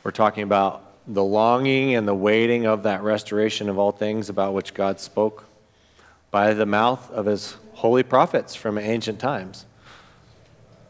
[0.04, 4.54] we're talking about the longing and the waiting of that restoration of all things about
[4.54, 5.43] which God spoke
[6.32, 9.66] by the mouth of his holy prophets from ancient times.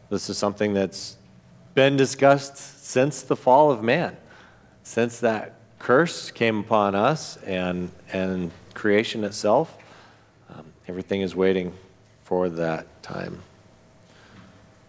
[0.08, 1.16] This is something that's
[1.76, 4.16] been discussed since the fall of man,
[4.82, 9.76] since that curse came upon us and, and creation itself.
[10.48, 11.74] Um, everything is waiting
[12.24, 13.42] for that time.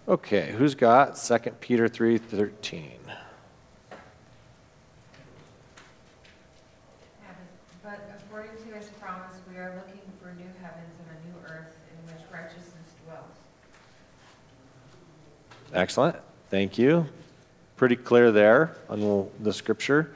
[0.08, 2.92] Okay, who's got 2 Peter 3:13?
[7.84, 11.76] But according to his promise, we are looking for new heavens and a new earth
[11.92, 13.36] in which righteousness dwells.
[15.74, 16.16] Excellent.
[16.50, 17.08] Thank you.
[17.76, 20.12] Pretty clear there on the- scripture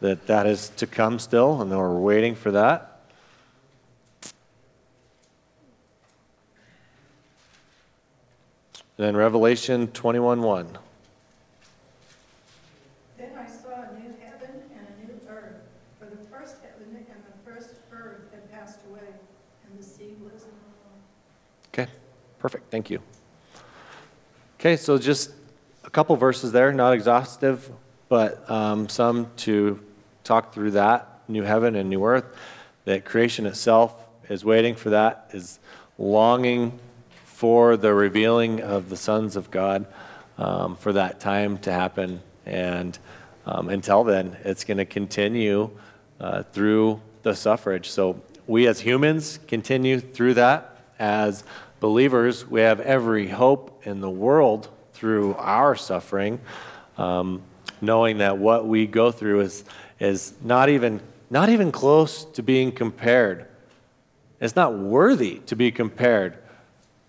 [0.00, 2.90] that that is to come still, and that we're waiting for that.
[8.96, 10.78] Then Revelation 21:1.
[13.18, 15.56] Then I saw a new heaven and a new earth,
[15.98, 19.00] for the first heaven and the first earth had passed away,
[19.68, 20.96] and the sea was no more.
[21.72, 21.90] Okay,
[22.38, 22.70] perfect.
[22.70, 23.00] Thank you.
[24.58, 25.32] Okay, so just
[25.84, 27.70] a couple verses there, not exhaustive,
[28.08, 29.80] but um, some to
[30.24, 32.24] talk through that new heaven and new earth.
[32.84, 33.94] That creation itself
[34.28, 35.58] is waiting for that, is
[35.98, 36.78] longing
[37.24, 39.86] for the revealing of the sons of God,
[40.38, 42.20] um, for that time to happen.
[42.46, 42.98] And
[43.46, 45.70] um, until then, it's going to continue
[46.20, 47.90] uh, through the suffrage.
[47.90, 50.70] So we as humans continue through that.
[50.98, 51.44] As
[51.80, 54.68] believers, we have every hope in the world
[55.04, 56.40] through our suffering,
[56.96, 57.42] um,
[57.82, 59.62] knowing that what we go through is,
[60.00, 60.98] is not, even,
[61.28, 63.44] not even close to being compared.
[64.40, 66.38] It's not worthy to be compared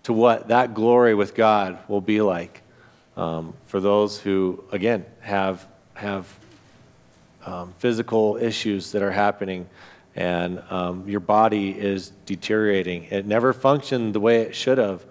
[0.02, 2.60] to what that glory with God will be like
[3.16, 6.30] um, for those who, again, have, have
[7.46, 9.66] um, physical issues that are happening
[10.14, 13.04] and um, your body is deteriorating.
[13.04, 15.02] It never functioned the way it should have.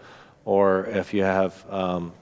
[0.45, 2.13] Or if you have um,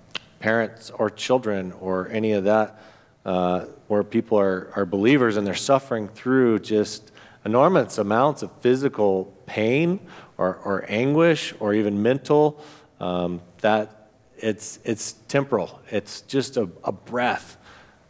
[0.44, 2.78] parents or children or any of that,
[3.26, 7.14] uh, where people are, are believers and they're suffering through just
[7.46, 10.02] enormous amounts of physical pain
[10.38, 12.62] or, or anguish or even mental,
[13.00, 15.80] um, that it's, it's temporal.
[15.90, 17.56] It's just a, a breath.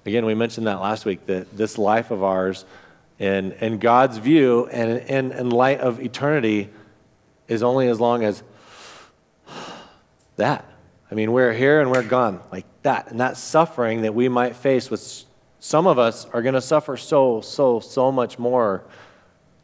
[0.08, 2.66] Again, we mentioned that last week that this life of ours,
[3.20, 6.72] in, in God's view and in, in light of eternity,
[7.48, 8.42] is only as long as
[10.38, 10.73] that.
[11.14, 13.12] I mean, we're here and we're gone, like that.
[13.12, 15.26] And that suffering that we might face, with
[15.60, 18.84] some of us are going to suffer so, so, so much more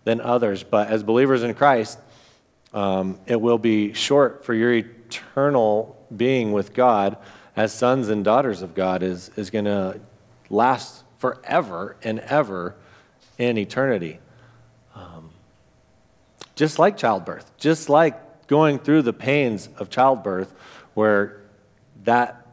[0.04, 0.62] than others.
[0.62, 1.97] But as believers in Christ,
[2.72, 7.18] um, it will be short for your eternal being with God
[7.56, 10.00] as sons and daughters of God is, is going to
[10.52, 12.76] last forever and ever
[13.39, 14.20] in eternity.
[14.93, 15.32] Um,
[16.54, 20.54] just like childbirth, just like going through the pains of childbirth,
[20.93, 21.39] where
[22.04, 22.45] that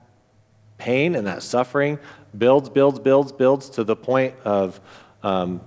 [0.78, 1.99] pain and that suffering
[2.36, 4.80] builds, builds, builds, builds to the point of
[5.22, 5.61] um,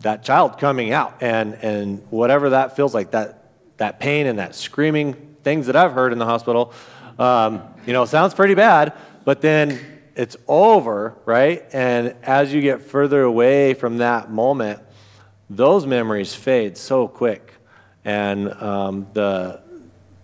[0.00, 1.22] that child coming out.
[1.22, 5.92] And, and whatever that feels like, that, that pain and that screaming, things that I've
[5.92, 6.72] heard in the hospital,
[7.18, 8.92] um, you know, sounds pretty bad,
[9.24, 9.78] but then
[10.16, 11.64] it's over, right?
[11.72, 14.80] And as you get further away from that moment,
[15.50, 17.52] those memories fade so quick.
[18.04, 19.60] And um, the,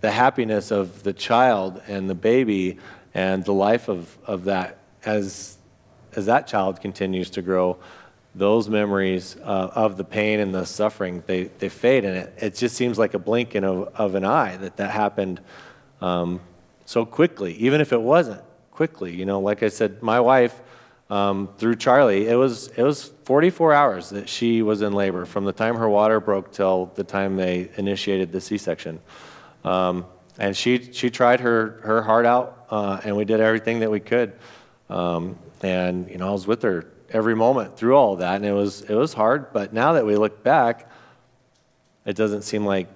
[0.01, 2.79] the happiness of the child and the baby
[3.13, 5.57] and the life of, of that, as,
[6.15, 7.77] as that child continues to grow,
[8.33, 12.05] those memories uh, of the pain and the suffering, they, they fade.
[12.05, 14.91] And it, it just seems like a blink in a, of an eye that that
[14.91, 15.41] happened
[16.01, 16.39] um,
[16.85, 18.41] so quickly, even if it wasn't
[18.71, 19.13] quickly.
[19.13, 20.59] You know, like I said, my wife,
[21.09, 25.43] um, through Charlie, it was, it was 44 hours that she was in labor from
[25.43, 29.01] the time her water broke till the time they initiated the C section.
[29.63, 30.05] Um,
[30.39, 33.99] and she, she tried her, her heart out, uh, and we did everything that we
[33.99, 34.33] could.
[34.89, 38.45] Um, and, you know, I was with her every moment through all of that, and
[38.45, 39.53] it was, it was hard.
[39.53, 40.89] But now that we look back,
[42.05, 42.87] it doesn't seem like,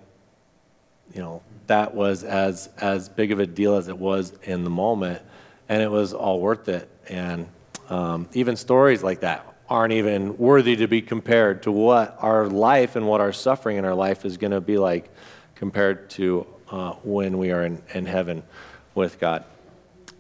[1.14, 4.70] you know, that was as, as big of a deal as it was in the
[4.70, 5.22] moment
[5.70, 6.90] and it was all worth it.
[7.10, 7.48] And
[7.90, 12.96] um, even stories like that aren't even worthy to be compared to what our life
[12.96, 15.10] and what our suffering in our life is going to be like
[15.56, 18.44] compared to uh, when we are in, in heaven
[18.94, 19.44] with God.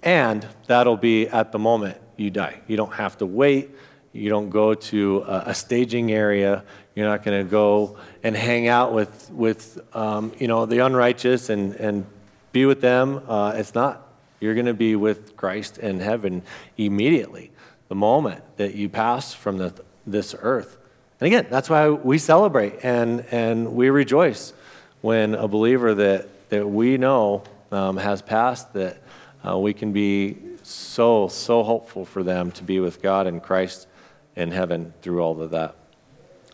[0.03, 2.61] And that'll be at the moment you die.
[2.67, 3.71] You don't have to wait.
[4.13, 6.63] You don't go to a, a staging area.
[6.95, 11.49] You're not going to go and hang out with, with um, you know, the unrighteous
[11.49, 12.05] and, and
[12.51, 13.21] be with them.
[13.27, 14.05] Uh, it's not
[14.39, 16.43] you're going to be with Christ in heaven
[16.77, 17.51] immediately,
[17.87, 19.73] the moment that you pass from the,
[20.05, 20.77] this earth.
[21.19, 24.53] And again, that's why we celebrate and, and we rejoice
[25.01, 29.01] when a believer that, that we know um, has passed, that
[29.47, 33.87] uh, we can be so, so hopeful for them to be with God and Christ
[34.35, 35.75] in heaven through all of that.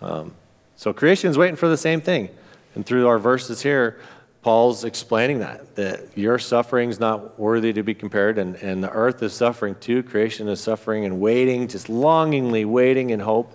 [0.02, 0.34] Um,
[0.76, 2.30] so creation is waiting for the same thing.
[2.76, 4.00] And through our verses here,
[4.42, 8.90] Paul's explaining that, that your suffering is not worthy to be compared, and, and the
[8.90, 10.02] earth is suffering too.
[10.02, 13.54] Creation is suffering and waiting, just longingly waiting in hope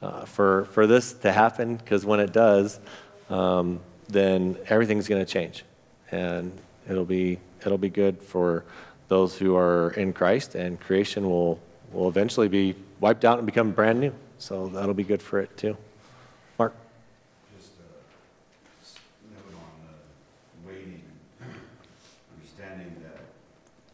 [0.00, 2.80] uh, for, for this to happen, because when it does,
[3.28, 5.64] um, then everything's going to change.
[6.10, 6.52] And
[6.88, 8.64] it'll be, it'll be good for
[9.08, 11.60] those who are in Christ, and creation will,
[11.92, 14.12] will eventually be wiped out and become brand new.
[14.38, 15.76] So that'll be good for it too.
[16.58, 16.74] Mark?
[17.58, 21.02] Just a note on the waiting,
[22.36, 23.20] understanding that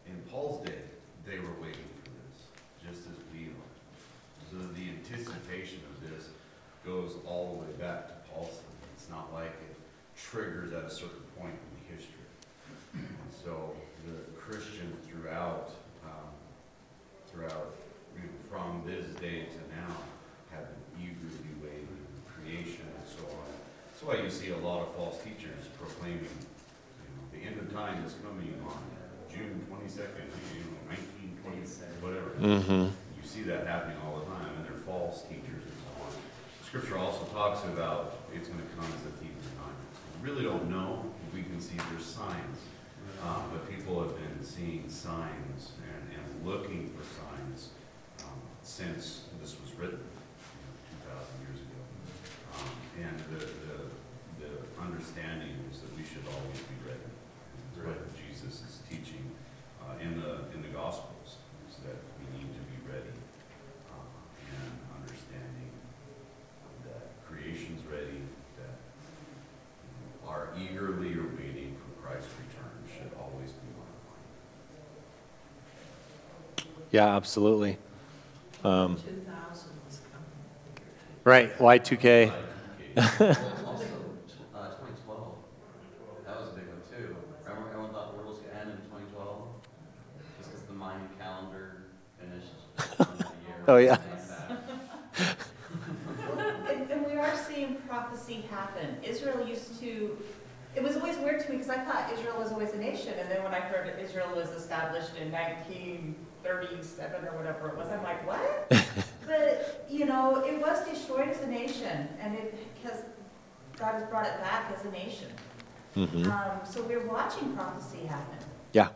[0.06, 0.78] in Paul's day,
[1.26, 2.46] they were waiting for this,
[2.86, 3.70] just as we are.
[4.50, 6.28] So the anticipation of this
[6.84, 8.60] goes all the way back to Paul's.
[8.96, 9.76] It's not like it
[10.16, 12.26] triggers at a certain point in history.
[12.92, 13.74] And so
[14.06, 15.70] the Christians throughout,
[16.04, 16.28] um,
[17.30, 17.74] throughout,
[18.14, 19.96] you know, from this day to now,
[20.52, 21.88] have been eagerly waiting
[22.30, 23.50] creation and so on.
[23.90, 27.72] That's why you see a lot of false teachers proclaiming, you know, the end of
[27.72, 28.82] time is coming on
[29.28, 31.66] June twenty-second, you know, nineteen twenty,
[32.00, 32.30] whatever.
[32.38, 32.94] Mm-hmm.
[32.94, 36.12] You see that happening all the time, and they're false teachers and so on.
[36.64, 39.78] Scripture also talks about it's gonna come as a thief in night.
[40.22, 42.58] We really don't know, we can see there's signs.
[43.22, 47.70] Um, but people have been seeing signs and, and looking for signs,
[48.20, 50.00] um, since this was written,
[54.85, 57.09] understanding is that we should always be ready.
[57.85, 59.24] What Jesus is teaching
[59.82, 61.37] uh, in the in the Gospels
[61.68, 63.12] is that we need to be ready
[63.93, 64.01] uh,
[64.57, 65.68] and understanding
[66.85, 68.24] that creation's ready,
[68.57, 68.76] that
[69.85, 74.03] you know, our eagerly awaiting waiting for Christ's return should always be on our
[76.64, 76.68] mind.
[76.91, 77.78] Yeah, absolutely.
[78.64, 78.99] Um,
[81.24, 82.32] right, Y2K.
[82.97, 83.37] Y2K.
[93.74, 93.98] Oh, yeah.
[96.68, 98.86] And, and we are seeing prophecy happen.
[99.04, 100.16] Israel used to,
[100.76, 103.14] it was always weird to me because I thought Israel was always a nation.
[103.18, 107.90] And then when I heard that Israel was established in 1937 or whatever it was,
[107.90, 108.70] I'm like, what?
[109.26, 113.00] But, you know, it was destroyed as a nation and it, because
[113.76, 115.30] God has brought it back as a nation.
[115.94, 116.32] hmm Um,
[116.64, 118.38] so we're watching prophecy happen.
[118.72, 118.90] Yeah.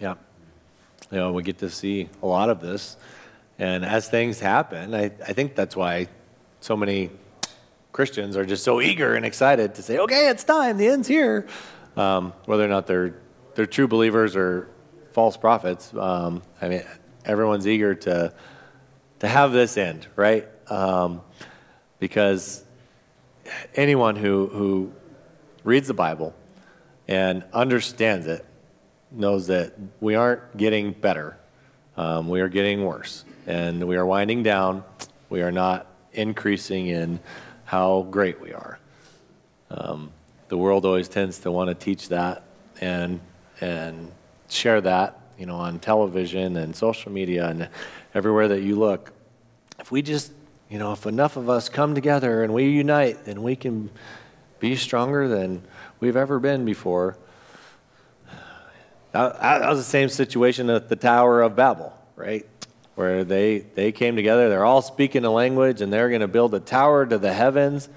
[0.00, 0.14] Yeah.
[1.10, 2.96] You know, we get to see a lot of this.
[3.58, 6.08] And as things happen, I, I think that's why
[6.60, 7.10] so many
[7.92, 11.46] Christians are just so eager and excited to say, okay, it's time, the end's here.
[11.96, 13.14] Um, whether or not they're,
[13.54, 14.68] they're true believers or
[15.12, 16.82] false prophets, um, I mean,
[17.24, 18.34] everyone's eager to,
[19.20, 20.48] to have this end, right?
[20.68, 21.22] Um,
[22.00, 22.64] because
[23.76, 24.92] anyone who, who
[25.62, 26.34] reads the Bible
[27.06, 28.44] and understands it
[29.12, 31.38] knows that we aren't getting better.
[31.96, 33.24] Um, we are getting worse.
[33.46, 34.84] And we are winding down.
[35.30, 37.20] We are not increasing in
[37.64, 38.78] how great we are.
[39.70, 40.12] Um,
[40.48, 42.44] the world always tends to want to teach that
[42.80, 43.20] and,
[43.60, 44.10] and
[44.48, 47.68] share that, you know, on television and social media and
[48.14, 49.12] everywhere that you look.
[49.78, 50.32] If we just,
[50.68, 53.90] you know, if enough of us come together and we unite, then we can
[54.60, 55.62] be stronger than
[56.00, 57.16] we've ever been before.
[59.14, 62.44] That, was the same situation at the Tower of Babel, right?
[62.96, 66.52] Where they, they came together, they're all speaking a language, and they're going to build
[66.52, 67.88] a tower to the heavens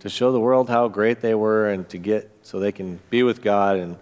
[0.00, 3.22] to show the world how great they were and to get so they can be
[3.22, 3.76] with God.
[3.76, 3.98] And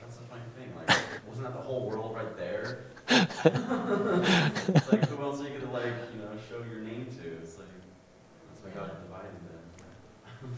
[0.00, 0.98] That's the funny thing, like,
[1.28, 2.84] wasn't that the whole world right there?
[4.68, 7.32] It's like, who else are you gonna like, you know, show your name to?
[7.42, 7.68] It's like,
[8.48, 10.56] that's why God divided them.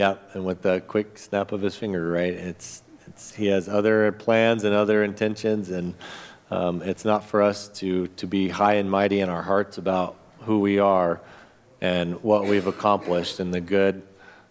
[0.00, 2.32] Yeah, and with the quick snap of his finger, right?
[2.32, 5.94] It's, it's he has other plans and other intentions, and
[6.50, 10.16] um, it's not for us to to be high and mighty in our hearts about
[10.38, 11.20] who we are
[11.82, 14.00] and what we've accomplished and the good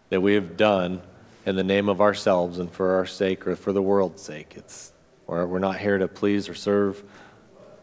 [0.10, 1.02] that we have done
[1.47, 4.54] in the name of ourselves and for our sake or for the world's sake.
[4.56, 4.93] It's
[5.26, 7.04] we're, we're not here to please or serve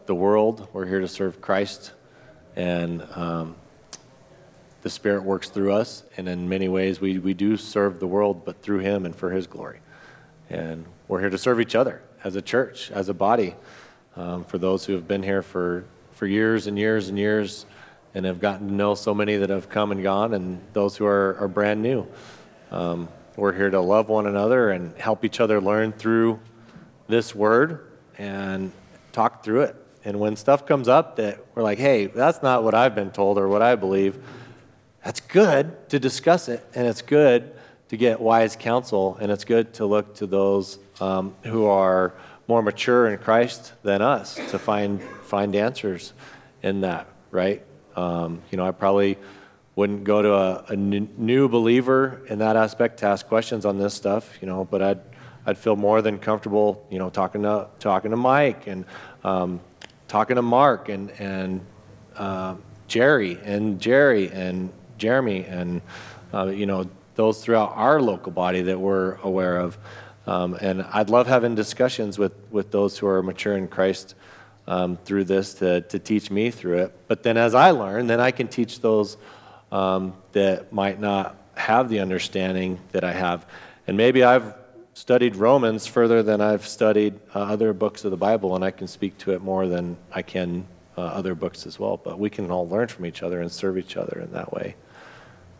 [0.05, 0.69] the world.
[0.71, 1.91] We're here to serve Christ,
[2.55, 3.57] and um,
[4.81, 6.03] the Spirit works through us.
[6.17, 9.31] And in many ways, we, we do serve the world, but through Him and for
[9.31, 9.79] His glory.
[10.49, 13.55] And we're here to serve each other as a church, as a body,
[14.15, 17.65] um, for those who have been here for, for years and years and years
[18.17, 21.05] and have gotten to know so many that have come and gone, and those who
[21.05, 22.07] are, are brand new.
[22.71, 26.39] Um, we're here to love one another and help each other learn through
[27.07, 28.71] this word and
[29.11, 29.75] talk through it.
[30.03, 33.37] And when stuff comes up that we're like, hey, that's not what I've been told
[33.37, 34.17] or what I believe,
[35.03, 37.53] that's good to discuss it, and it's good
[37.89, 42.13] to get wise counsel, and it's good to look to those um, who are
[42.47, 46.13] more mature in Christ than us to find find answers
[46.63, 47.63] in that, right?
[47.95, 49.17] Um, you know, I probably
[49.75, 54.37] wouldn't go to a new believer in that aspect to ask questions on this stuff,
[54.41, 54.99] you know, but I'd
[55.45, 58.85] I'd feel more than comfortable, you know, talking to talking to Mike and
[59.23, 59.59] um,
[60.07, 61.61] talking to Mark and and
[62.15, 62.55] uh,
[62.87, 65.81] Jerry and Jerry and Jeremy and
[66.33, 69.77] uh, you know those throughout our local body that we're aware of.
[70.25, 74.15] Um, and I'd love having discussions with with those who are mature in Christ
[74.67, 76.93] um, through this to to teach me through it.
[77.07, 79.17] But then as I learn, then I can teach those
[79.71, 83.45] um, that might not have the understanding that I have.
[83.87, 84.53] And maybe I've
[84.93, 88.87] studied Romans further than I've studied uh, other books of the Bible, and I can
[88.87, 90.65] speak to it more than I can
[90.97, 91.97] uh, other books as well.
[91.97, 94.75] But we can all learn from each other and serve each other in that way.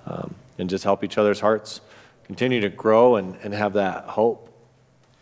[0.08, 1.82] Um, and just help each other's hearts
[2.24, 4.52] continue to grow and, and have that hope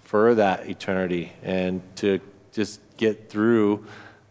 [0.03, 2.19] for that eternity and to
[2.51, 3.85] just get through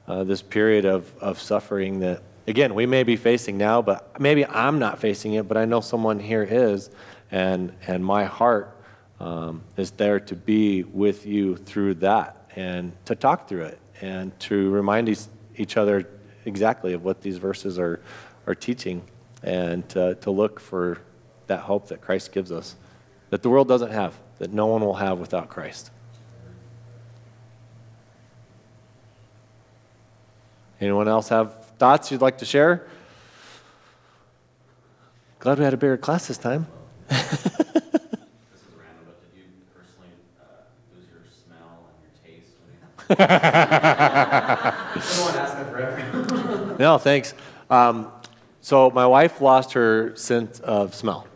[0.07, 4.47] uh, this period of, of suffering that, again, we may be facing now, but maybe
[4.47, 6.91] I'm not facing it, but I know someone here is.
[7.31, 8.77] And, and my heart
[9.19, 14.39] um, is there to be with you through that and to talk through it and
[14.41, 15.23] to remind each,
[15.57, 16.09] each other
[16.45, 18.01] exactly of what these verses are,
[18.47, 19.03] are teaching
[19.45, 20.99] and to, to look for
[21.47, 22.77] that hope that Christ gives us,
[23.29, 25.91] that the world doesn't have, that no one will have without Christ.
[30.81, 32.87] Anyone else have thoughts you'd like to share?
[35.39, 36.67] Glad we had a bigger class this time.
[37.11, 40.09] This is random, but did you personally
[40.41, 40.45] uh,
[40.97, 42.57] lose your smell and your taste?
[43.11, 43.23] I
[44.95, 46.79] don't want to ask that for everyone.
[46.79, 47.35] No, thanks.
[47.69, 48.11] Um,
[48.65, 51.27] so my wife lost her sense of smell,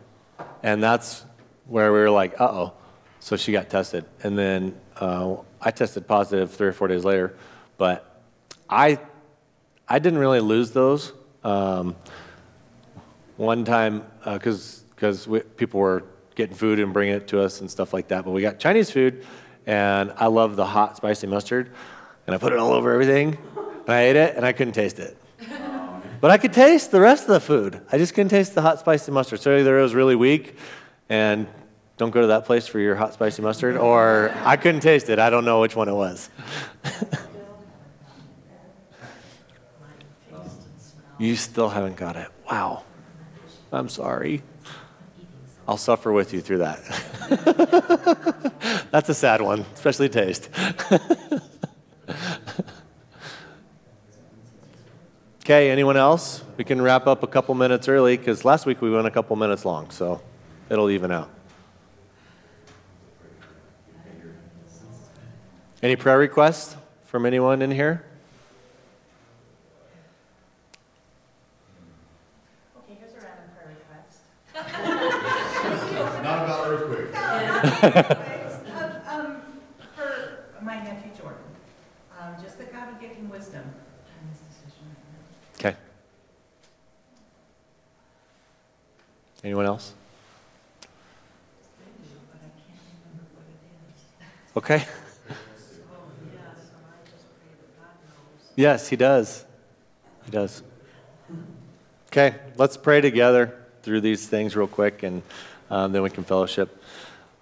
[0.63, 1.23] and that's
[1.67, 2.73] where we were like, "Uh-oh."
[3.19, 7.35] So she got tested, and then uh, I tested positive three or four days later.
[7.77, 8.23] But
[8.67, 8.97] I,
[9.87, 11.13] I didn't really lose those.
[11.43, 11.95] Um,
[13.37, 17.93] one time, because because people were getting food and bringing it to us and stuff
[17.93, 19.23] like that, but we got Chinese food,
[19.67, 21.69] and I love the hot spicy mustard,
[22.25, 23.37] and I put it all over everything,
[23.85, 25.15] and I ate it, and I couldn't taste it.
[26.21, 27.81] But I could taste the rest of the food.
[27.91, 29.39] I just couldn't taste the hot spicy mustard.
[29.39, 30.57] So either it was really weak,
[31.07, 31.47] and
[31.97, 35.19] don't go to that place for your hot spicy mustard, or I couldn't taste it.
[35.19, 36.29] I don't know which one it was.
[41.17, 42.27] you still haven't got it.
[42.49, 42.83] Wow.
[43.71, 44.41] I'm sorry.
[45.67, 46.79] I'll suffer with you through that.
[48.91, 50.49] That's a sad one, especially taste.
[55.49, 56.43] Okay, anyone else?
[56.57, 59.35] We can wrap up a couple minutes early because last week we went a couple
[59.35, 60.21] minutes long, so
[60.69, 61.27] it'll even out.
[65.81, 68.05] Any prayer requests from anyone in here?
[72.83, 74.19] Okay, here's a random prayer request.
[76.23, 78.25] Not about earthquake.
[78.69, 79.41] Um, um,
[79.95, 81.41] For my nephew Jordan,
[82.19, 85.69] um, just that God would give him wisdom on this decision right now.
[85.71, 85.75] Okay.
[89.43, 89.93] Anyone else?
[94.57, 94.83] Okay.
[98.55, 99.45] Yes, he does.
[100.25, 100.63] He does.
[102.07, 105.21] Okay, let's pray together through these things real quick and
[105.69, 106.83] um, then we can fellowship.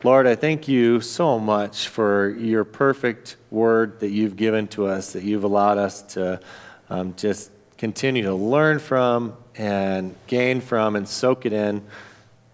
[0.03, 5.13] Lord, I thank you so much for your perfect word that you've given to us,
[5.13, 6.39] that you've allowed us to
[6.87, 11.83] um, just continue to learn from and gain from and soak it in.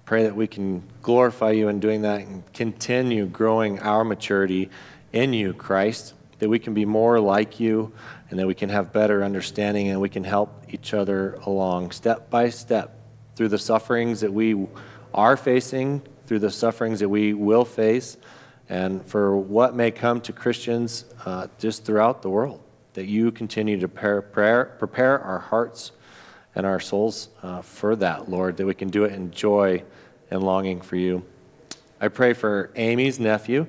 [0.05, 4.69] Pray that we can glorify you in doing that and continue growing our maturity
[5.11, 7.93] in you, Christ, that we can be more like you
[8.29, 12.29] and that we can have better understanding and we can help each other along step
[12.29, 12.97] by step
[13.35, 14.67] through the sufferings that we
[15.13, 18.17] are facing, through the sufferings that we will face,
[18.69, 22.61] and for what may come to Christians uh, just throughout the world.
[22.93, 25.91] That you continue to prepare, prepare our hearts
[26.55, 29.83] and our souls uh, for that, Lord, that we can do it in joy
[30.29, 31.23] and longing for you.
[31.99, 33.67] I pray for Amy's nephew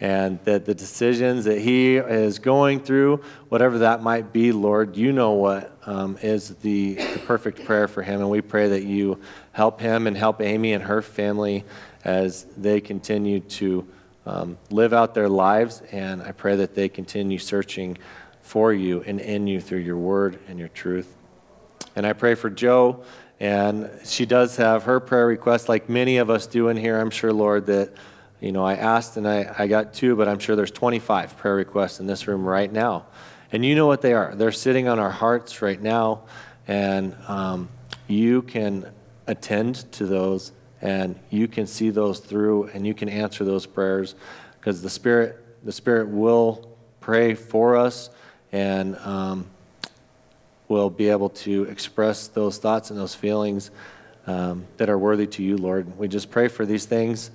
[0.00, 5.10] and that the decisions that he is going through, whatever that might be, Lord, you
[5.12, 8.20] know what um, is the, the perfect prayer for him.
[8.20, 9.18] And we pray that you
[9.52, 11.64] help him and help Amy and her family
[12.04, 13.86] as they continue to
[14.26, 15.80] um, live out their lives.
[15.92, 17.96] And I pray that they continue searching
[18.42, 21.15] for you and in you through your word and your truth.
[21.96, 23.02] And I pray for Joe.
[23.40, 27.10] And she does have her prayer request, like many of us do in here, I'm
[27.10, 27.92] sure, Lord, that
[28.40, 31.54] you know, I asked and I, I got two, but I'm sure there's 25 prayer
[31.54, 33.06] requests in this room right now.
[33.50, 34.34] And you know what they are.
[34.34, 36.22] They're sitting on our hearts right now,
[36.68, 37.68] and um,
[38.06, 38.92] you can
[39.26, 44.14] attend to those and you can see those through and you can answer those prayers
[44.60, 48.10] because the Spirit, the Spirit will pray for us
[48.52, 49.46] and um,
[50.68, 53.70] will be able to express those thoughts and those feelings
[54.26, 55.98] um, that are worthy to you, Lord.
[55.98, 57.30] We just pray for these things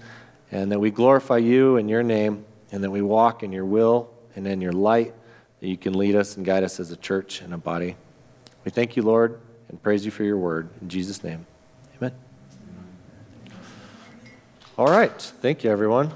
[0.52, 4.10] and that we glorify you in your name, and that we walk in your will
[4.36, 5.14] and in your light,
[5.60, 7.96] that you can lead us and guide us as a church and a body.
[8.66, 10.70] We thank you, Lord, and praise you for your word.
[10.82, 11.46] In Jesus' name,
[11.98, 12.14] amen.
[14.78, 15.22] All right.
[15.42, 16.12] Thank you, everyone.